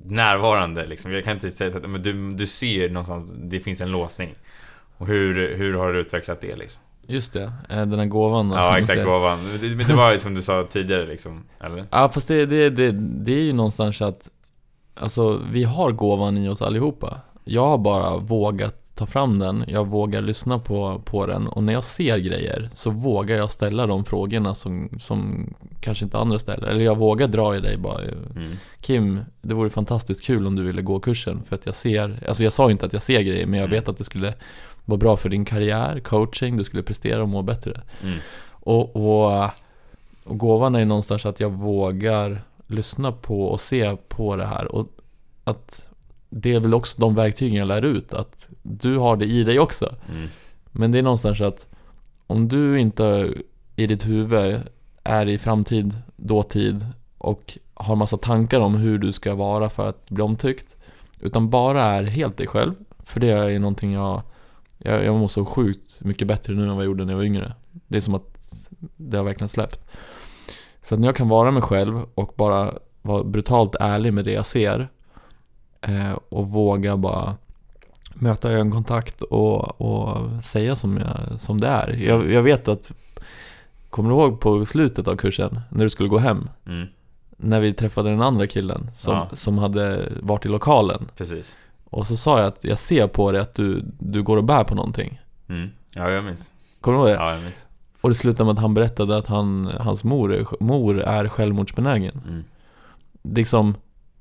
[0.05, 3.91] Närvarande liksom Jag kan inte säga att men du, du ser någonstans Det finns en
[3.93, 4.35] låsning
[4.97, 6.83] Och hur, hur har du utvecklat det liksom?
[7.11, 10.43] Just det, eh, den här gåvan Ja exakt, gåvan Men det, var ju som du
[10.43, 11.85] sa tidigare liksom, eller?
[11.91, 14.29] Ja fast det, det, det, det är ju någonstans att
[15.01, 19.87] Alltså vi har gåvan i oss allihopa Jag har bara vågat ta fram den, jag
[19.87, 24.05] vågar lyssna på, på den och när jag ser grejer så vågar jag ställa de
[24.05, 25.51] frågorna som, som
[25.81, 28.01] kanske inte andra ställer Eller jag vågar dra i dig bara
[28.37, 28.53] Mm.
[28.81, 32.45] Kim, det vore fantastiskt kul om du ville gå kursen för att jag ser Alltså
[32.45, 33.79] jag sa inte att jag ser grejer men jag Mm.
[33.81, 34.35] vet att det skulle
[34.89, 38.19] vara bra för din karriär, coaching, du skulle prestera och må bättre Mm.
[38.51, 39.51] och, och,
[40.25, 44.87] och gåvan är någonstans att jag vågar lyssna på och se på det här och
[45.45, 45.87] att
[46.31, 49.59] det är väl också de verktygen jag lär ut, att du har det i dig
[49.59, 49.95] också.
[50.15, 50.29] Mm.
[50.73, 51.67] Men det är någonstans att
[52.27, 53.35] om du inte
[53.77, 54.61] i ditt huvud
[55.05, 56.87] är i framtid, dåtid
[57.19, 60.77] och har massa tankar om hur du ska vara för att bli omtyckt
[61.21, 62.75] utan bara är helt dig själv,
[63.05, 64.23] för det är någonting jag
[64.79, 67.25] jag, jag mår så sjukt mycket bättre nu än vad jag gjorde när jag var
[67.25, 67.53] yngre.
[67.87, 68.39] Det är som att
[68.97, 69.81] det har verkligen släppt.
[70.83, 74.33] Så att när jag kan vara mig själv och bara vara brutalt ärlig med det
[74.33, 74.89] jag ser
[75.81, 77.37] eh, och våga bara
[78.15, 81.91] möta ögonkontakt och, och säga som, jag, som det är.
[81.93, 82.93] Jag, jag vet att,
[83.91, 86.49] kommer du ihåg på slutet av kursen, när du skulle gå hem?
[86.67, 86.87] Mm.
[87.37, 89.29] När vi träffade den andra killen som, Ja.
[89.37, 91.11] som hade varit i lokalen.
[91.17, 91.57] Precis
[91.91, 94.65] Och så sa jag att jag ser på dig att du, du går och bär
[94.65, 95.21] på någonting.
[95.49, 95.71] mm.
[95.95, 97.23] Ja jag minns Kommer du ihåg det?
[97.25, 97.67] Ja jag minns
[98.01, 102.21] Och det slutade med att han berättade att han, hans mor är, mor är självmordsbenägen.
[102.29, 102.45] mm.
[103.35, 103.75] Liksom,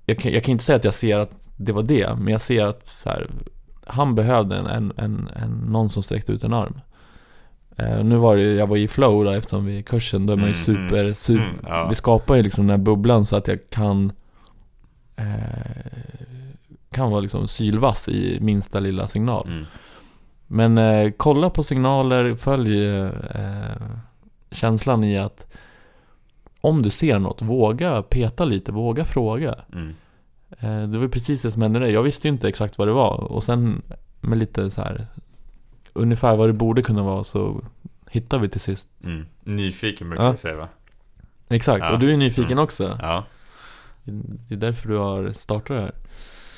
[0.06, 2.42] jag, kan, jag kan inte säga att jag ser att det var det, men jag
[2.42, 3.28] ser att så här,
[3.86, 6.80] han behövde en, en, en, en, någon som sträckte ut en arm.
[7.76, 10.26] Eh, nu var det ju- jag var i flow då eftersom vi är i kursen,
[10.26, 11.88] då är man ju Mm, super, mm, super mm, ja.
[11.90, 14.12] Vi skapar ju liksom den här bubblan så att jag kan
[15.16, 15.26] eh,
[16.92, 19.48] Kan vara liksom sylvass i minsta lilla signal.
[19.48, 19.66] Mm.
[20.48, 23.10] Men eh, kolla på signaler, följ eh,
[24.52, 25.48] känslan i att
[26.62, 29.56] om du ser något, våga peta lite, våga fråga.
[29.74, 29.96] Mm.
[30.60, 31.88] Eh, det var precis det som hände där.
[31.88, 33.82] Jag visste ju inte exakt vad det var och sen
[34.22, 35.08] med lite så här
[35.94, 37.62] ungefär vad det borde kunna vara så
[38.10, 38.90] hittade vi till sist.
[39.04, 39.26] Mm.
[39.44, 40.32] Nyfiken brukar Ja.
[40.32, 40.68] du säga va?
[41.50, 41.94] Exakt, Ja.
[41.94, 42.64] och du är nyfiken Mm.
[42.64, 42.98] också.
[43.02, 43.24] Ja,
[44.04, 45.92] Det är därför du har startat det här.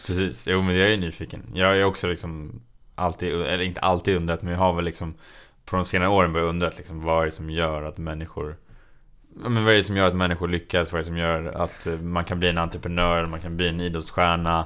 [0.10, 0.48] Precis.
[0.48, 1.44] Jo men jag är nyfiken.
[1.54, 2.62] Jag är också liksom
[2.96, 5.14] alltid, eller inte alltid undrat, men jag har väl liksom
[5.66, 8.56] på de senare åren börjat undra liksom, vad är det som gör att människor
[9.36, 10.92] men vad är det som gör att människor lyckas?
[10.92, 13.68] Vad är det som gör att eh, man kan bli en entreprenör, man kan bli
[13.68, 14.66] en idrottsstjärna?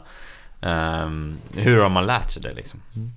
[0.62, 2.82] Ehm, hur har man lärt sig det liksom?
[2.96, 3.12] Mm.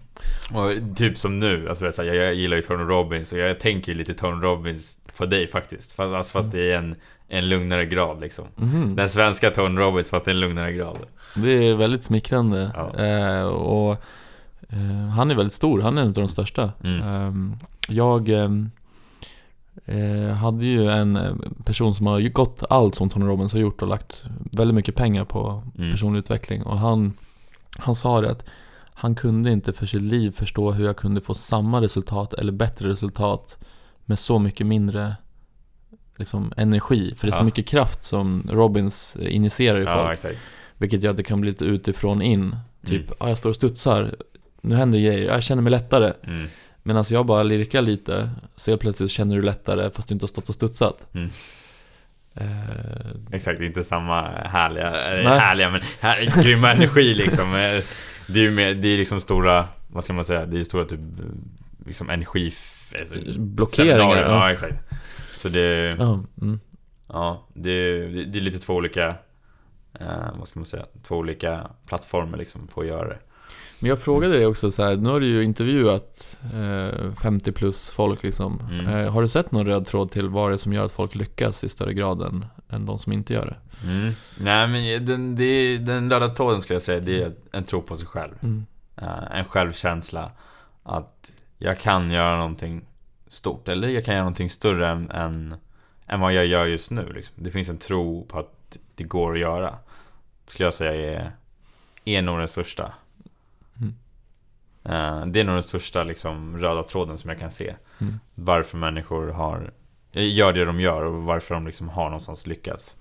[0.52, 3.98] Och typ som nu, alltså, jag, jag gillar ju Tony Robbins och jag tänker ju
[3.98, 5.92] lite Tony Robbins på dig faktiskt.
[5.92, 6.96] Fast, alltså, fast det är en,
[7.28, 8.44] en lugnare grad liksom.
[8.56, 8.96] Mhm.
[8.96, 10.98] Den svenska Tony Robbins fast är en lugnare grad.
[11.36, 12.70] Det är väldigt smickrande.
[12.74, 13.04] Ja.
[13.04, 13.92] Eh, och
[14.68, 16.72] eh, han är väldigt stor, han är en av de största.
[16.84, 17.02] Mm.
[17.02, 17.56] Ehm,
[17.88, 18.70] jag ehm,
[19.84, 23.82] eh, hade ju en eh, person som har gått allt som Tony Robbins har gjort
[23.82, 25.90] och lagt väldigt mycket pengar på Mm.
[25.90, 26.62] personlig utveckling.
[26.62, 27.12] Och han,
[27.78, 28.44] han sa det att
[28.98, 32.88] han kunde inte för sitt liv förstå hur jag kunde få samma resultat eller bättre
[32.88, 33.58] resultat
[34.04, 35.16] med så mycket mindre
[36.16, 37.14] liksom, energi.
[37.18, 37.44] För det är så Ja.
[37.44, 39.96] mycket kraft som Robbins eh, injicerar i folk.
[39.96, 40.36] Ja, exakt.
[40.78, 42.56] Vilket gör att det kan bli lite utifrån in.
[42.86, 43.14] Typ, Mm.
[43.18, 44.14] ah, jag står och studsar,
[44.60, 46.12] nu händer grejer, jag känner mig lättare.
[46.26, 46.46] Mm.
[46.82, 50.28] Medan jag bara lirkar lite, så helt plötsligt känner du lättare fast du inte har
[50.28, 51.06] stått och studsat.
[51.14, 51.30] Mm.
[52.34, 52.46] Eh,
[53.32, 55.38] Exakt, inte samma härliga, eller Nej.
[55.38, 57.54] härliga men här, grymma energi liksom.
[57.54, 57.82] Eh,
[58.28, 60.84] Det är ju mer, det är liksom stora, vad ska man säga, det är stora
[60.84, 61.00] typ
[61.86, 62.54] liksom energi...
[63.00, 64.22] alltså, Blockeringar.
[64.22, 64.74] Ja, exakt.
[65.36, 66.60] Så det, ja, mm.
[67.06, 69.06] ja, det, det det är lite två olika,
[70.00, 73.18] eh, vad ska man säga, två olika plattformar liksom på att göra det.
[73.80, 77.90] Men jag frågade dig också så här, nu har du ju intervjuat eh, 50 plus
[77.90, 78.60] folk liksom.
[78.70, 78.86] Mm.
[78.86, 81.14] Eh, har du sett någon röd tråd till vad det är som gör att folk
[81.14, 83.56] lyckas i större grad än, än de som inte gör det?
[83.88, 84.12] Mm.
[84.40, 87.96] Nej men den, det den röda tråden skulle jag säga, det är en tro på
[87.96, 88.34] sig själv.
[88.42, 88.66] Mm.
[88.96, 90.30] Eh, en självkänsla
[90.82, 92.84] att jag kan göra någonting
[93.28, 95.54] stort, eller jag kan göra någonting större än, än,
[96.06, 97.12] än vad jag gör just nu.
[97.12, 97.34] Liksom.
[97.38, 99.74] Det finns en tro på att det går att göra.
[100.46, 101.32] Skulle jag säga är,
[102.04, 102.92] är nog den största.
[103.80, 103.94] Mm.
[104.84, 107.74] Eh, det är nog den största liksom, röda tråden som jag kan se.
[107.98, 108.20] Mm.
[108.34, 109.70] Varför människor har,
[110.12, 112.96] gör det de gör och varför de liksom har någonstans lyckats.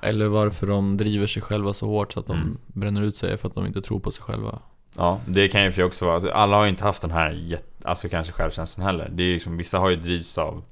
[0.00, 2.58] Eller varför de driver sig själva så hårt så att de Mm.
[2.66, 4.58] bränner ut sig för att de inte tror på sig själva.
[4.96, 6.14] Ja, det kan ju för också vara.
[6.14, 9.08] Alltså, alla har ju inte haft den här jätt, alltså kanske självkänslan heller.
[9.12, 10.64] Det är liksom, vissa har ju drivits av,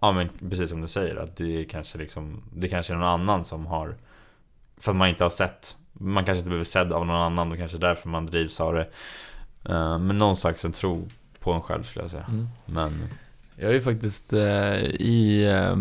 [0.00, 3.08] ja men precis som du säger, att det är kanske liksom, det kanske är någon
[3.08, 3.96] annan som har,
[4.76, 7.58] för att man inte har sett, man kanske inte blivit sedd av någon annan och
[7.58, 8.88] kanske därför man drivs av det.
[9.64, 11.08] Eh, men någon slags en tro
[11.40, 12.26] på en själv skulle jag säga.
[12.28, 12.48] Mm.
[12.66, 13.08] Men,
[13.56, 15.76] Jag är ju faktiskt eh, i, eh,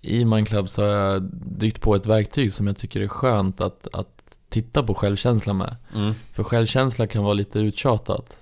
[0.00, 3.88] i Mindclub så har jag dykt på ett verktyg som jag tycker är skönt att,
[3.92, 5.76] att titta på självkänsla med.
[5.94, 6.14] mm.
[6.32, 8.36] För självkänsla kan vara lite uttjatat.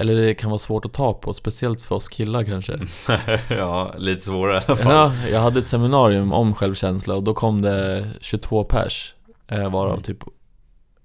[0.00, 2.78] Eller det kan vara svårt att ta på, speciellt för oss killar kanske.
[3.48, 4.92] ja, lite svårare i alla fall.
[4.92, 9.14] Ja, jag hade ett seminarium om självkänsla och då kom det 22 pers.
[9.48, 10.02] Eh, varav Mm.
[10.02, 10.18] typ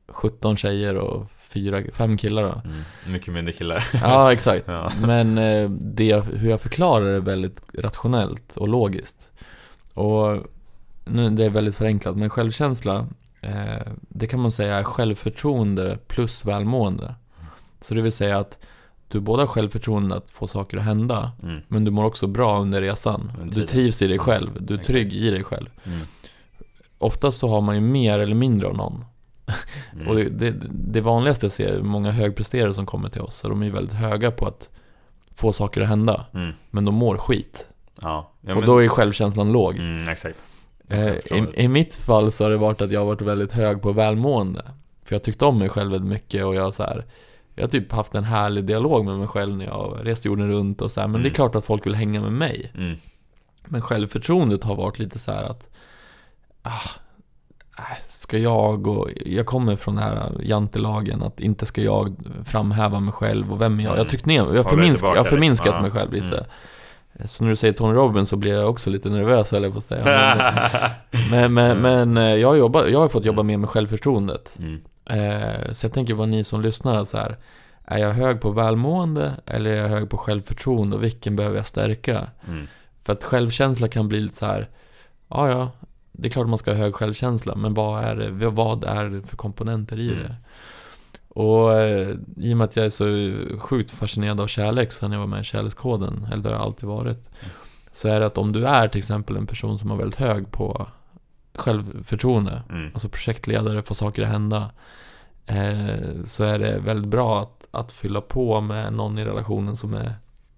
[0.07, 2.61] 17 tjejer och 4, 5 killar då.
[2.65, 2.83] Mm.
[3.07, 3.87] Mycket mindre killar.
[3.93, 4.65] Ja, exakt.
[4.71, 4.91] Ja.
[5.01, 9.29] Men eh, det, hur jag förklarar det är väldigt rationellt och logiskt.
[9.93, 10.37] Och
[11.05, 13.07] nu, det är väldigt förenklat, men självkänsla,
[13.41, 17.15] eh, det kan man säga är självförtroende plus välmående.
[17.81, 18.57] Så det vill säga att
[19.13, 21.59] du både har självförtroende att få saker att hända, Mm.
[21.67, 23.31] men du mår också bra under resan.
[23.41, 24.87] Under Du trivs i dig själv, du är Exakt.
[24.87, 25.69] trygg i dig själv.
[25.85, 25.99] Mm.
[26.97, 29.05] Oftast så har man ju mer eller mindre av någon.
[29.95, 30.07] Mm.
[30.07, 33.61] Och det, det, det vanligaste jag ser, många högpresterare som kommer till oss, så de
[33.61, 34.69] är ju väldigt höga på att
[35.35, 36.25] få saker att hända.
[36.33, 36.53] Mm.
[36.71, 37.65] Men de mår skit.
[38.01, 38.31] Ja.
[38.41, 39.75] ja och men- då är självkänslan låg.
[39.75, 40.43] Mm, exakt.
[40.89, 41.45] Eh, i.
[41.53, 44.63] I mitt fall så har det varit att jag har varit väldigt hög på välmående.
[45.05, 47.05] För jag tyckte om mig själv väldigt mycket och jag så här,
[47.55, 50.81] Jag har typ haft en härlig dialog med mig själv när jag rest jorden runt
[50.81, 51.35] och så här, Men det är Mm.
[51.35, 52.71] klart att folk vill hänga med mig.
[52.77, 52.95] Mm.
[53.65, 55.67] Men självförtroendet har varit lite så här att
[56.61, 56.69] ah,
[57.77, 62.99] äh, Ska jag och Jag kommer från den här jantelagen att inte ska jag framhäva
[62.99, 63.91] mig själv och vem är jag?
[63.91, 64.09] Jag Mm.
[64.09, 65.81] tryckt ner Jag har, Håller förminsk, tillbaka jag har förminskat liksom.
[65.81, 67.27] mig själv lite Mm.
[67.27, 69.85] Så när du säger Tony Robbins så blir jag också lite nervös jag på att
[69.85, 70.53] säga
[71.31, 74.81] Men, men, men eh, jag, har jobbat, jag har fått jobba mer med självförtroendet Mm.
[75.05, 77.37] Eh, Så jag tänker vad ni som lyssnar så här.
[77.85, 81.67] Är jag hög på välmående eller är jag hög på självförtroende och vilken behöver jag
[81.67, 82.27] stärka?
[82.47, 82.67] Mm.
[83.01, 84.69] För att självkänsla kan bli lite så här.
[85.27, 85.71] Ja, ja,
[86.11, 89.27] det är klart man ska ha hög självkänsla, men vad är det, vad är det
[89.27, 90.23] för komponenter i Mm.
[90.23, 90.35] det?
[91.29, 93.05] Och eh, i och med att jag är så
[93.59, 96.89] sjukt fascinerad av kärlek sen jag var med i Kärlekskoden, eller det har jag alltid
[96.89, 97.29] varit,
[97.91, 100.51] så är det att om du är till exempel en person som har väldigt hög
[100.51, 100.87] på
[101.55, 102.91] självförtroende, Mm.
[102.93, 104.71] alltså projektledare, får saker att hända,
[105.45, 109.93] eh, så är det väldigt bra att, att fylla på med någon i relationen som
[109.93, 110.13] är,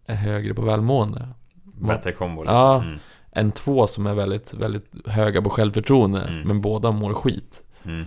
[0.06, 1.28] är högre på välmående.
[1.64, 2.56] Bättre kombo liksom.
[2.58, 2.82] Ja.
[2.84, 3.00] Mm.
[3.32, 6.42] än två som är väldigt, väldigt höga på självförtroende, Mm.
[6.48, 7.62] men båda mår skit.
[7.86, 8.06] Mm.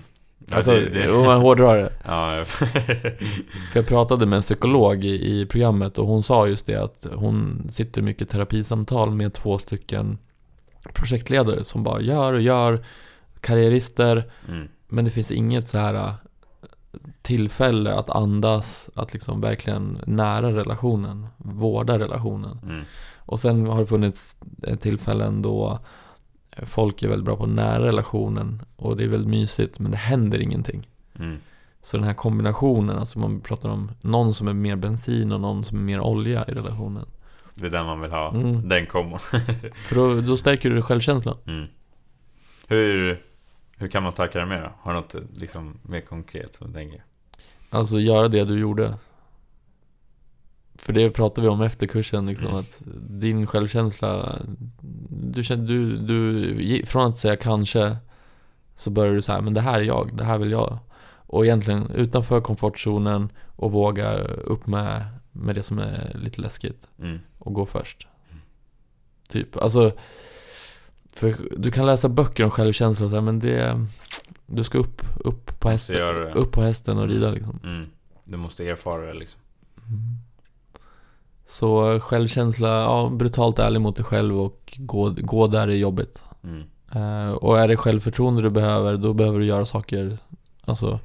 [0.50, 1.92] Ja, Alltså, det- det- om man hårdrar det.
[2.04, 3.16] Ja, jag- För
[3.74, 7.68] jag pratade med en psykolog i, i programmet och hon sa just det att hon
[7.70, 10.18] sitter mycket terapisamtal med två stycken
[10.94, 12.84] projektledare som bara gör och gör,
[13.40, 14.68] karriärister, mm.
[14.88, 16.14] men det finns inget så här
[17.22, 22.58] tillfälle att andas, att liksom verkligen nära relationen, vårda relationen.
[22.62, 22.84] Mm.
[23.16, 24.36] Och sen har det funnits
[24.80, 25.78] tillfällen då
[26.62, 30.38] folk är väldigt bra på nära relationen och det är väldigt mysigt men det händer
[30.38, 30.88] ingenting.
[31.18, 31.38] Mm.
[31.82, 35.64] Så den här kombinationen, alltså man pratar om någon som är mer bensin och någon
[35.64, 37.06] som är mer olja i relationen.
[37.60, 38.68] Det är den man vill ha, Mm.
[38.68, 39.18] den kombon.
[39.88, 41.36] För då, då stärker du självkänslan.
[41.46, 41.66] Mm.
[42.68, 43.22] Hur,
[43.76, 44.72] hur kan man stärka det mer då?
[44.80, 47.04] Har du något liksom, mer konkret som du tänker?
[47.70, 48.94] Alltså göra det du gjorde.
[50.74, 52.58] För det pratade vi om efter kursen, liksom, Mm.
[52.60, 54.38] att din självkänsla
[55.10, 57.96] du, känner, du, du, Från att säga kanske
[58.74, 60.78] Så börjar du säga men det här är jag, det här vill jag
[61.26, 67.18] Och egentligen utanför komfortzonen och våga upp med, med det som är lite läskigt Mm.
[67.48, 68.08] Och gå först
[69.28, 69.92] Typ, alltså
[71.12, 73.86] För du kan läsa böcker om självkänsla och så men det
[74.46, 75.96] Du ska upp, upp på hästen,
[76.34, 77.86] upp på hästen och rida liksom Mm.
[78.24, 79.40] Du måste erfara det liksom.
[81.46, 86.22] Så självkänsla, ja, brutalt ärlig mot dig själv och gå, gå där är jobbigt.
[86.44, 86.62] Mm.
[86.92, 90.18] Eh, och är det självförtroende du behöver, då behöver du göra saker,
[90.64, 91.00] alltså,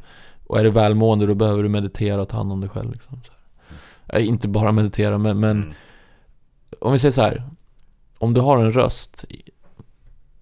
[0.47, 2.91] och är det välmående, då behöver du meditera och ta hand om dig själv.
[2.91, 3.31] Liksom, så.
[4.07, 5.73] Eh, inte bara meditera, men, men Mm.
[6.86, 7.43] Om vi säger så här.
[8.17, 9.25] Om du har en röst,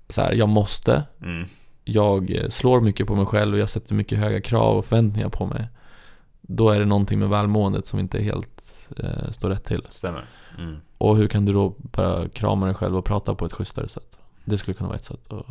[0.09, 1.47] så här, jag måste, Mm.
[1.83, 5.45] jag slår mycket på mig själv och jag sätter mycket höga krav och förväntningar på
[5.45, 5.69] mig.
[6.41, 8.63] Då är det någonting med välmåendet som inte helt
[8.97, 9.87] eh, står rätt till.
[9.91, 10.25] Stämmer.
[10.57, 10.77] Mm.
[10.97, 14.17] Och hur kan du då börja krama dig själv och prata på ett schysstare sätt?
[14.45, 15.45] Det skulle kunna vara ett sätt att,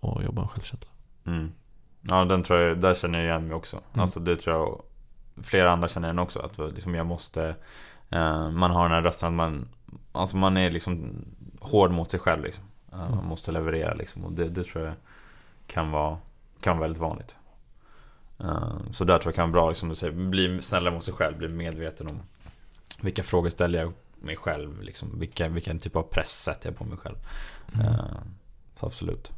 [0.00, 0.90] att jobba med självkänsla.
[1.26, 1.52] Mm.
[2.00, 3.76] Ja, den tror jag, där känner jag igen mig också.
[3.76, 4.00] Mm.
[4.00, 4.82] Alltså det tror jag
[5.44, 6.40] flera andra känner igen också.
[6.40, 7.56] Att liksom jag måste,
[8.10, 9.68] eh, man har den här rösten att man,
[10.12, 11.24] alltså man är liksom
[11.60, 12.64] hård mot sig själv liksom.
[12.92, 13.24] Eh, Man Mm.
[13.24, 14.24] måste leverera liksom.
[14.24, 14.94] Och det, det tror jag
[15.66, 16.18] kan vara,
[16.60, 17.36] kan vara väldigt vanligt.
[18.38, 21.14] Eh, så där tror jag kan vara bra, liksom du säger, bli snällare mot sig
[21.14, 22.20] själv, bli medveten om
[23.00, 26.84] vilka frågor ställer jag mig själv, liksom, vilka, vilken typ av press sätter jag på
[26.84, 27.16] mig själv.
[27.74, 27.86] Mm.
[27.86, 28.00] Eh,
[28.74, 29.32] så absolut.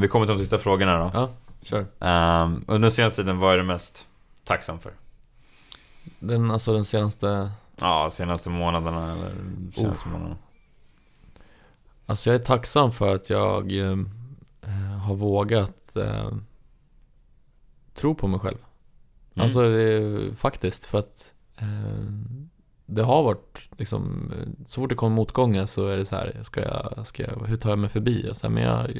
[0.00, 1.10] Vi kommer till de sista frågorna då.
[1.14, 1.28] Ja,
[1.62, 1.86] kör.
[2.66, 4.06] Under den senaste tiden, vad är du mest
[4.44, 4.92] tacksam för?
[6.18, 9.34] Den, alltså den senaste, Ja, senaste månaderna eller
[9.74, 10.36] senaste månaderna.
[12.06, 13.96] alltså jag är tacksam för att jag eh,
[15.06, 16.30] har vågat eh,
[17.94, 18.58] tro på mig själv.
[19.34, 19.44] Mm.
[19.44, 22.10] Alltså det är, faktiskt för att eh,
[22.86, 24.32] det har varit liksom,
[24.66, 27.56] så fort det kommer motgångar så är det så här, ska jag, ska jag, hur
[27.56, 28.30] tar jag mig förbi?
[28.30, 28.90] Och så här, men jag,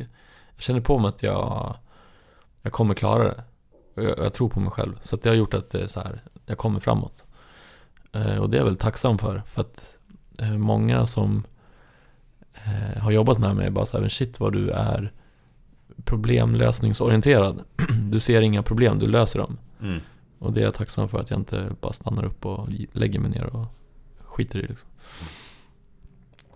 [0.55, 1.77] jag känner på mig att jag,
[2.62, 3.45] jag kommer klara det.
[3.95, 4.99] Jag, jag tror på mig själv.
[5.03, 7.24] Så att det har gjort att det är så här, jag kommer framåt.
[8.16, 9.42] Eh, och det är jag väl tacksam för.
[9.46, 9.98] För att
[10.38, 11.44] eh, många som
[12.54, 15.12] eh, har jobbat med mig bara så här, shit vad du är
[16.04, 17.64] problemlösningsorienterad.
[18.04, 19.58] Du ser inga problem, du löser dem.
[19.80, 20.00] Mm.
[20.38, 23.30] Och det är jag tacksam för att jag inte bara stannar upp och lägger mig
[23.30, 23.66] ner och
[24.24, 24.88] skiter i liksom.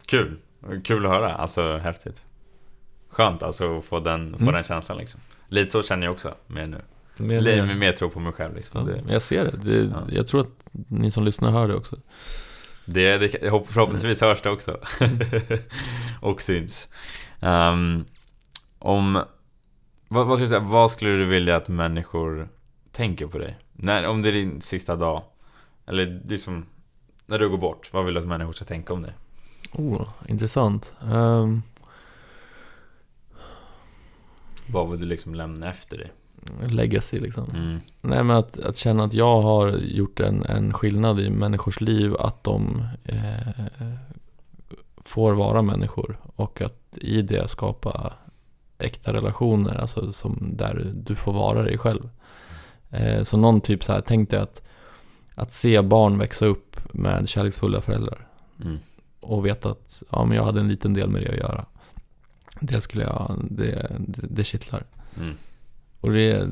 [0.06, 0.38] Kul!
[0.84, 2.24] Kul att höra, alltså häftigt.
[3.08, 4.54] Skönt alltså att få den, få Mm.
[4.54, 5.20] den känslan liksom.
[5.48, 6.80] Lite så känner jag också med nu.
[7.21, 8.87] Lite mer, mer tro på mig själv ja, liksom.
[8.87, 9.57] Det, men jag ser det.
[9.62, 10.03] det Ja.
[10.12, 11.97] Jag tror att ni som lyssnar hör det också.
[12.85, 13.29] det, det,
[13.66, 14.79] förhoppningsvis hörs det också.
[16.21, 16.89] Och syns.
[17.41, 18.05] Ehm,
[18.79, 19.23] om...
[20.09, 22.49] Vad, vad, skulle du säga, vad skulle du vilja att människor
[22.93, 23.59] tänker på dig?
[23.73, 25.23] När, om det är din sista dag.
[25.87, 26.66] Eller liksom...
[27.27, 29.12] När du går bort, vad vill du att människor ska tänka om dig?
[29.73, 30.93] Oh, intressant.
[31.01, 31.62] Um,
[34.73, 36.12] Vad vill du liksom lämna efter dig?
[36.68, 37.51] Legacy liksom.
[37.51, 37.78] Mm.
[38.01, 42.14] Nej men att, att känna att jag har gjort en, en skillnad i människors liv,
[42.16, 43.64] att de eh,
[44.97, 48.12] får vara människor och att i det skapa
[48.78, 52.09] äkta relationer, alltså som där du får vara dig själv.
[52.91, 54.62] Eh, så någon typ så här, tänk dig att,
[55.34, 58.26] att se barn växa upp med kärleksfulla föräldrar
[58.64, 58.78] Mm.
[59.20, 61.64] och veta att ja, men jag hade en liten del med det att göra.
[62.61, 64.84] Det skulle jag, det, det, det kittlar.
[65.16, 65.34] Mm.
[66.01, 66.46] Och det,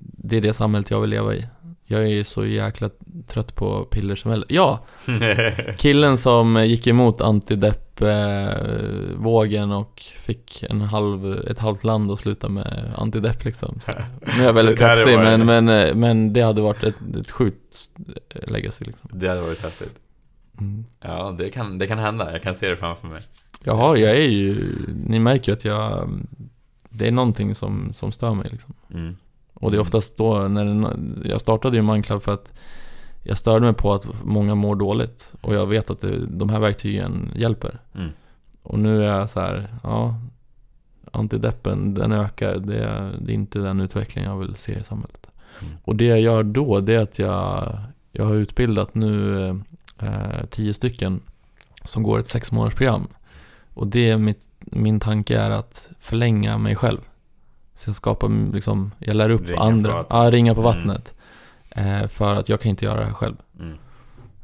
[0.00, 1.46] det är det samhället jag vill leva i.
[1.84, 2.90] Jag är så jäkla
[3.26, 4.46] trött på piller som helst.
[4.50, 4.84] Ja!
[5.76, 12.92] Killen som gick emot antidepp-vågen och fick en halv, ett halvt land att sluta med
[12.96, 13.78] antidepp liksom.
[14.20, 15.64] Nu är jag väldigt kaxig men, men,
[16.00, 17.90] men det hade varit ett, ett sjukt
[18.46, 19.10] legacy liksom.
[19.12, 19.98] det hade varit häftigt.
[20.60, 20.84] Mm.
[21.00, 22.32] Ja, det kan, det kan hända.
[22.32, 23.20] Jag kan se det framför mig.
[23.64, 24.76] Jaha, jag är ju,
[25.06, 26.10] ni märker ju att jag,
[26.90, 28.74] det är någonting som, som stör mig liksom.
[28.94, 29.16] Mm.
[29.54, 30.86] Och det är oftast då när den,
[31.24, 32.52] jag startade ju Mindclub för att
[33.22, 36.58] jag störde mig på att många mår dåligt och jag vet att det, de här
[36.58, 37.78] verktygen hjälper.
[37.94, 38.10] Mm.
[38.62, 40.14] Och nu är jag så här, ja,
[41.12, 45.26] antideppen den ökar, det, är- det är inte den utveckling jag vill se i samhället.
[45.84, 47.76] Och det jag gör då, det är att jag,
[48.12, 49.46] jag har utbildat nu
[49.98, 51.20] eh, tio stycken
[51.84, 53.06] som går ett sex månaders program.
[53.74, 56.98] Och det är mitt, min tanke är att förlänga mig själv.
[57.74, 60.74] Så jag skapar liksom, jag lär upp Ringa andra, på ja, ringa på Mm.
[60.74, 61.14] vattnet.
[61.70, 63.36] Eh, för att jag kan inte göra det här själv.
[63.58, 63.76] Mm.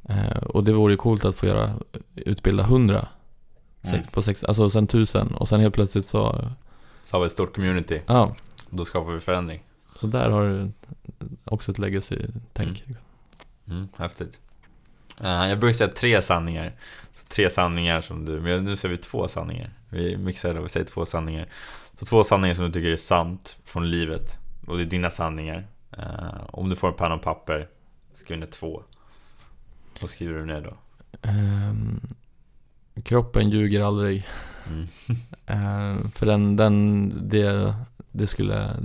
[0.08, 1.70] Eh, och det vore ju coolt att få göra,
[2.14, 3.08] utbilda hundra
[3.88, 4.00] Mm.
[4.12, 6.44] på sex, alltså sen tusen och sen helt plötsligt så,
[7.04, 8.00] Så har vi ett stort community.
[8.06, 8.34] ja,
[8.70, 9.62] Då skapar vi förändring.
[10.00, 10.70] så där har du
[11.44, 12.68] också ett legacy-tänk.
[12.68, 12.82] Mm.
[12.86, 13.04] Liksom.
[13.70, 14.40] Mm, häftigt.
[15.20, 16.72] Eh, jag brukar säga tre sanningar.
[17.28, 19.70] Tre sanningar som du, men nu säger vi två sanningar.
[19.90, 21.48] Vi mixar det och vi säger två sanningar.
[21.98, 24.38] Så två sanningar som du tycker är sant från livet.
[24.66, 25.66] Och det är dina sanningar.
[25.98, 27.68] Eh, om du får en penna och papper,
[28.12, 28.82] skriv ner två.
[30.00, 30.76] Vad skriver du ner då?
[31.22, 32.00] Ehm,
[33.02, 34.26] kroppen ljuger aldrig.
[34.68, 34.86] Mm.
[35.46, 37.74] Ehm, för den, den, det,
[38.12, 38.76] det skulle,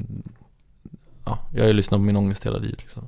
[1.26, 3.08] ja, jag har ju lyssnat på min ångest hela livet liksom.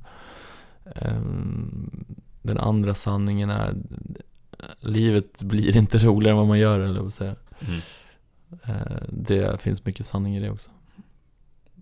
[0.95, 2.05] Ehm,
[2.41, 3.75] den andra sanningen är,
[4.79, 7.35] livet blir inte roligare än vad man gör, eller vad säga.
[7.67, 7.79] Mm.
[8.63, 10.69] Ehm, det finns mycket sanning i det också.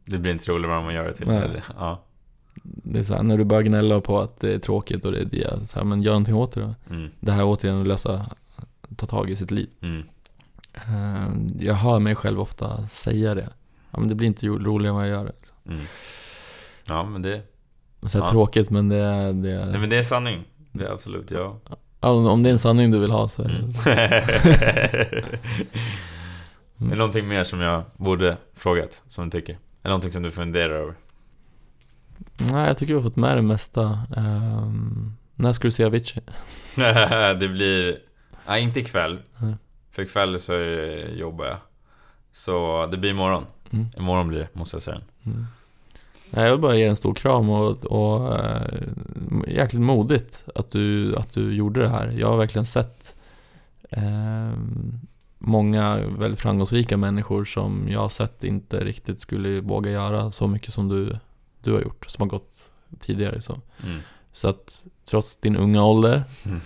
[0.05, 1.27] Det blir inte roligare vad man gör det till.
[1.27, 1.37] Nej.
[1.43, 1.63] eller?
[1.77, 2.03] Ja.
[2.63, 5.19] Det är så här, när du börjar gnälla på att det är tråkigt och det
[5.21, 6.75] är det, så här, men gör någonting åt det då.
[6.95, 7.09] Mm.
[7.19, 8.25] Det här återigen att lösa,
[8.95, 9.69] ta tag i sitt liv.
[9.81, 10.03] Mm.
[10.73, 13.49] Ehm, Jag hör mig själv ofta säga det.
[13.91, 15.69] Ja, men det blir inte ro- roligare än vad jag gör det.
[15.71, 15.85] Mm.
[16.87, 17.41] Ja men det,
[18.05, 18.31] Så här Ja.
[18.31, 20.43] tråkigt men det är, det är nej, men det är sanning.
[20.71, 21.57] Det är absolut ja.
[22.01, 23.71] Ja, Om det är en sanning du vill ha så är Mm.
[23.71, 23.91] det
[26.77, 29.51] Är det någonting mer som jag borde frågat, som du tycker?
[29.83, 30.93] Eller någonting som du funderar över?
[32.51, 36.21] Nej jag tycker vi har fått med det mesta Ehm, När ska du se Avicii?
[37.39, 37.97] det blir...
[38.47, 39.19] Nej, inte ikväll.
[39.41, 39.55] Mm.
[39.91, 41.57] För ikväll så är det, jobbar jag.
[42.31, 43.45] Så det blir imorgon.
[43.71, 43.85] Mm.
[43.97, 45.01] Imorgon blir det, måste jag säga.
[45.25, 45.45] Mm.
[46.33, 48.67] Jag vill bara ge en stor kram och, och äh,
[49.47, 52.13] jäkligt modigt att du, att du gjorde det här.
[52.19, 53.15] Jag har verkligen sett
[53.89, 54.99] ehm,
[55.37, 60.73] många väldigt framgångsrika människor som jag har sett inte riktigt skulle våga göra så mycket
[60.73, 61.17] som du,
[61.63, 62.69] du har gjort, som har gått
[62.99, 63.41] tidigare.
[63.41, 63.99] Så, Mm.
[64.33, 66.59] så att trots din unga ålder Mm.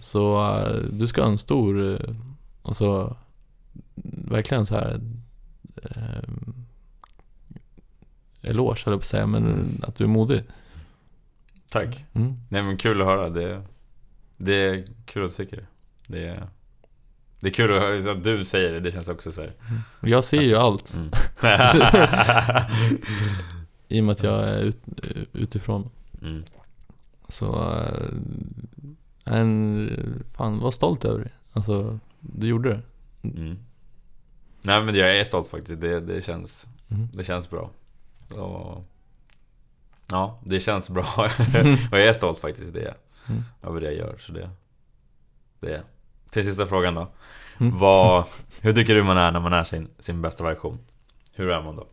[0.00, 2.16] så äh, du ska ha en stor, äh,
[2.62, 3.16] alltså
[4.28, 5.00] verkligen så här
[8.42, 10.42] eloge höll jag på att säga, men att du är modig.
[11.70, 12.04] Tack.
[12.12, 12.34] Mm.
[12.48, 13.30] Nej men kul att höra.
[13.30, 13.62] Det,
[14.36, 15.66] det är kul att du tycker det.
[16.06, 16.48] Det är,
[17.40, 18.80] det är kul att höra att du säger det.
[18.80, 19.50] Det känns också så här.
[20.00, 21.10] Jag ser ju allt Mm.
[23.88, 24.78] i och med att jag är ut,
[25.32, 25.90] utifrån.
[26.22, 26.44] mm.
[27.28, 31.30] Så, äh, en, fan var stolt över det.
[31.52, 32.80] Alltså, du gjorde det.
[33.28, 33.58] Mm.
[34.62, 35.80] Nej men jag är stolt faktiskt.
[35.80, 37.08] Det, det, känns, Mm.
[37.12, 37.70] det känns bra.
[38.30, 38.84] Och,
[40.10, 41.06] ja, det känns bra.
[41.92, 42.72] och jag är stolt faktiskt.
[42.72, 42.94] Det.
[43.28, 43.44] Mm.
[43.62, 44.16] över det jag gör.
[44.18, 44.50] Så det,
[45.60, 45.82] det är.
[46.30, 47.08] Till sista frågan då.
[47.60, 47.78] Mm.
[47.78, 48.24] Vad,
[48.60, 50.78] hur tycker du man är när man är sin, sin bästa version?
[51.34, 51.86] Hur är man då?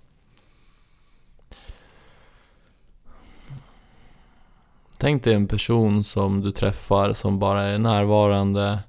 [4.97, 8.79] Tänk dig en person som du träffar som bara är närvarande,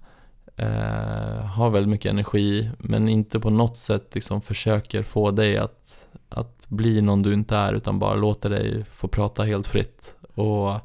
[0.57, 6.00] eh, har väldigt mycket energi, men inte på något sätt liksom försöker få dig att,
[6.29, 10.15] att bli någon du inte är, utan bara låter dig få prata helt fritt.
[10.35, 10.81] Och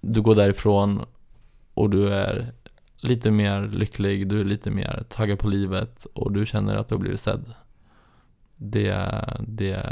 [0.00, 1.04] du går därifrån
[1.74, 2.52] och du är
[2.96, 6.94] lite mer lycklig, du är lite mer taggad på livet och du känner att du
[6.94, 7.54] har blivit sedd.
[8.56, 8.96] Det,
[9.40, 9.82] det,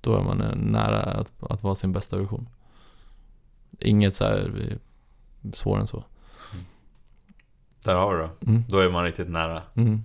[0.00, 2.48] då är man nära att, att vara sin bästa version.
[3.78, 4.78] Inget så här
[5.52, 6.04] svårare än så.
[7.84, 8.50] Där har du det.
[8.50, 8.64] Mm.
[8.68, 9.62] Då är man riktigt nära.
[9.74, 10.04] Mm.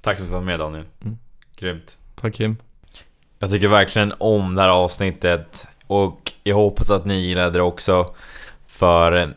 [0.00, 0.84] Tack så mycket för att du var med Daniel.
[1.00, 1.18] Mm.
[1.56, 1.98] Grymt.
[2.20, 2.56] Tack Kim.
[3.38, 8.14] Jag tycker verkligen om det här avsnittet och jag hoppas att ni gillade det också.
[8.66, 9.28] För eh,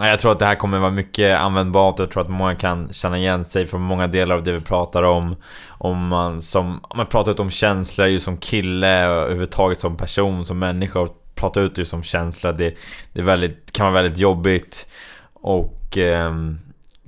[0.00, 1.98] jag tror att det här kommer vara mycket användbart.
[1.98, 5.02] Jag tror att många kan känna igen sig från många delar av det vi pratar
[5.02, 5.36] om.
[5.68, 9.96] Om man som, om man pratar ut om känslor just som kille och överhuvudtaget som
[9.96, 12.52] person, som människa och prata ut just som känslor.
[12.52, 12.74] Det,
[13.12, 14.88] det är väldigt, kan vara väldigt jobbigt.
[15.32, 16.32] Och eh,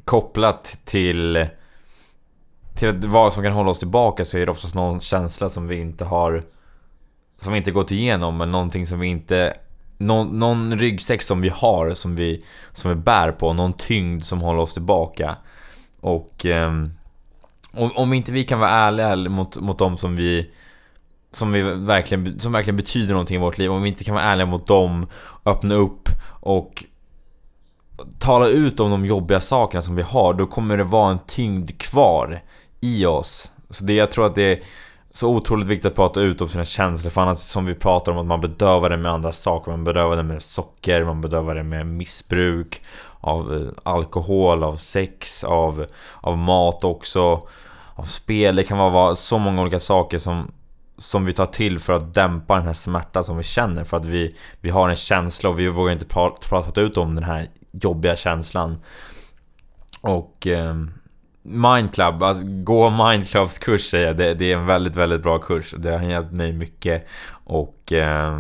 [0.05, 1.47] kopplat till
[2.75, 5.81] till vad som kan hålla oss tillbaka så är det oftast någon känsla som vi
[5.81, 6.45] inte har
[7.39, 9.57] som vi inte gått igenom men någonting som vi inte
[9.99, 14.41] någon, någon ryggsäck som vi har som vi, som vi bär på, någon tyngd som
[14.41, 15.37] håller oss tillbaka.
[16.01, 16.91] Och Um,
[17.73, 20.51] om, om inte vi kan vara ärliga mot, mot dem som vi
[21.33, 24.25] som, vi verkligen, som verkligen betyder någonting i vårt liv, om vi inte kan vara
[24.25, 25.07] ärliga mot dem,
[25.45, 26.85] öppna upp och
[28.19, 31.79] tala ut om de jobbiga sakerna som vi har, då kommer det vara en tyngd
[31.79, 32.43] kvar
[32.81, 33.51] i oss.
[33.71, 34.63] Så det, jag tror att det är
[35.11, 38.19] så otroligt viktigt att prata ut om sina känslor för annars som vi pratar om
[38.19, 41.63] att man bedövar det med andra saker Man bedövar det med socker, man bedövar det
[41.63, 42.83] med missbruk
[43.21, 45.87] Av eh, alkohol, av sex, av,
[46.21, 47.49] av mat också
[47.95, 50.53] Av spel, det kan vara så många olika saker som
[50.99, 54.05] som vi tar till för att dämpa den här smärtan som vi känner för att
[54.05, 57.51] vi, vi har en känsla och vi vågar inte prata, prata ut om den här
[57.73, 58.79] jobbiga känslan
[60.01, 60.75] och eh,
[61.43, 64.17] Mindclub, alltså gå Mindclubs kurs säger jag.
[64.17, 65.75] Det, det, är en väldigt, väldigt bra kurs.
[65.79, 67.09] Det har hjälpt mig mycket.
[67.45, 68.39] Och eh,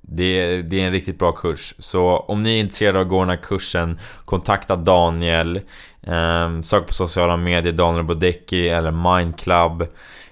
[0.00, 1.74] det, det, är en riktigt bra kurs.
[1.78, 5.56] Så om ni är intresserade av att gå den här kursen, kontakta Daniel.
[6.02, 9.88] Eh, sök på sociala medier, Daniel Bodecki eller Mindclub.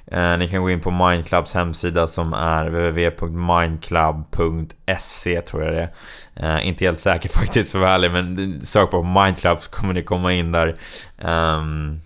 [0.07, 5.91] Eh, ni kan gå in på Mindclubs hemsida som är www.mindclub.se tror jag det
[6.35, 6.57] är.
[6.57, 9.95] Eh, inte helt säker faktiskt för att vara ärlig, men sök på Mindclub så kommer
[9.95, 10.77] ni komma in där.
[11.19, 12.01] Um,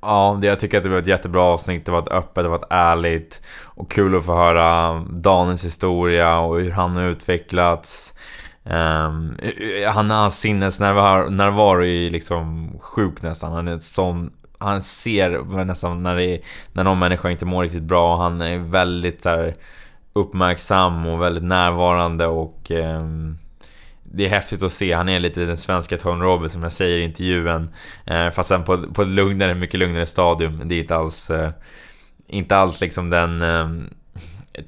[0.00, 1.86] Ja, det, jag tycker att det var ett jättebra avsnitt.
[1.86, 6.38] Det var ett öppet, det var ett ärligt och kul att få höra Daniels historia
[6.38, 8.14] och hur han har utvecklats.
[8.64, 9.38] Um,
[9.86, 13.52] han har sinnesnärvaro är liksom sjuk nästan.
[13.52, 16.40] Han är sån han ser nästan när, det,
[16.72, 18.16] när någon människa inte mår riktigt bra.
[18.16, 19.52] Han är väldigt så
[20.12, 23.38] uppmärksam och väldigt närvarande och um,
[24.12, 24.92] det är häftigt att se.
[24.92, 27.68] Han är lite den svenska Tony Robbins som jag säger i intervjun.
[28.06, 30.62] Eh, fast sen på, på ett lugnare, mycket lugnare stadium.
[30.64, 31.30] Det är inte alls...
[31.30, 31.50] Eh,
[32.28, 33.42] inte alls liksom den...
[33.42, 33.68] Eh,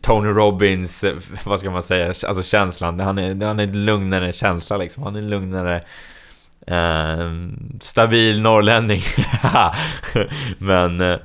[0.01, 1.05] Tony Robbins,
[1.45, 3.01] vad ska man säga, alltså känslan.
[3.01, 5.03] Han är, han är en lugnare känsla liksom.
[5.03, 5.82] Han är en lugnare...
[6.66, 7.30] Eh,
[7.80, 9.03] stabil norrlänning.
[10.59, 11.01] Men...
[11.01, 11.16] Eh,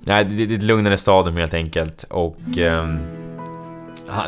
[0.00, 2.04] nej, det, det är ett lugnare stadium helt enkelt.
[2.08, 2.58] Och...
[2.58, 2.88] Eh,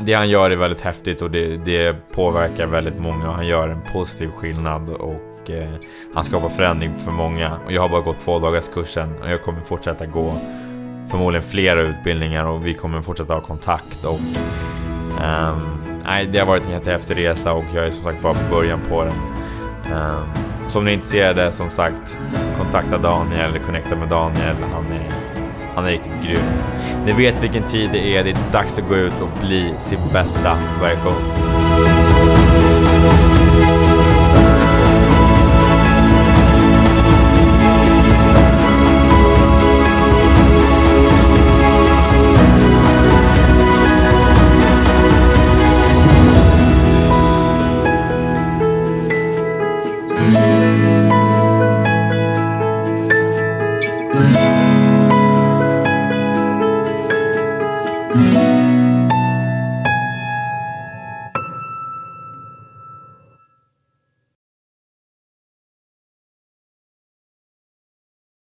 [0.00, 3.68] det han gör är väldigt häftigt och det, det påverkar väldigt många och han gör
[3.68, 5.68] en positiv skillnad och eh,
[6.14, 7.58] han skapar förändring för många.
[7.66, 10.34] Och jag har bara gått två dagars kursen och jag kommer fortsätta gå
[11.10, 14.20] förmodligen flera utbildningar och vi kommer fortsätta ha kontakt och
[15.24, 15.56] eh,
[16.04, 18.80] nej, det har varit en jättehäftig resa och jag är som sagt bara på början
[18.88, 19.12] på den.
[19.92, 20.22] Eh,
[20.68, 22.18] så om ni är intresserade, som sagt,
[22.58, 24.56] kontakta Daniel connecta med Daniel.
[24.74, 25.29] Han är,
[25.74, 26.42] han är riktigt grym.
[27.06, 30.12] Ni vet vilken tid det är, det är dags att gå ut och bli sin
[30.12, 31.99] bästa version.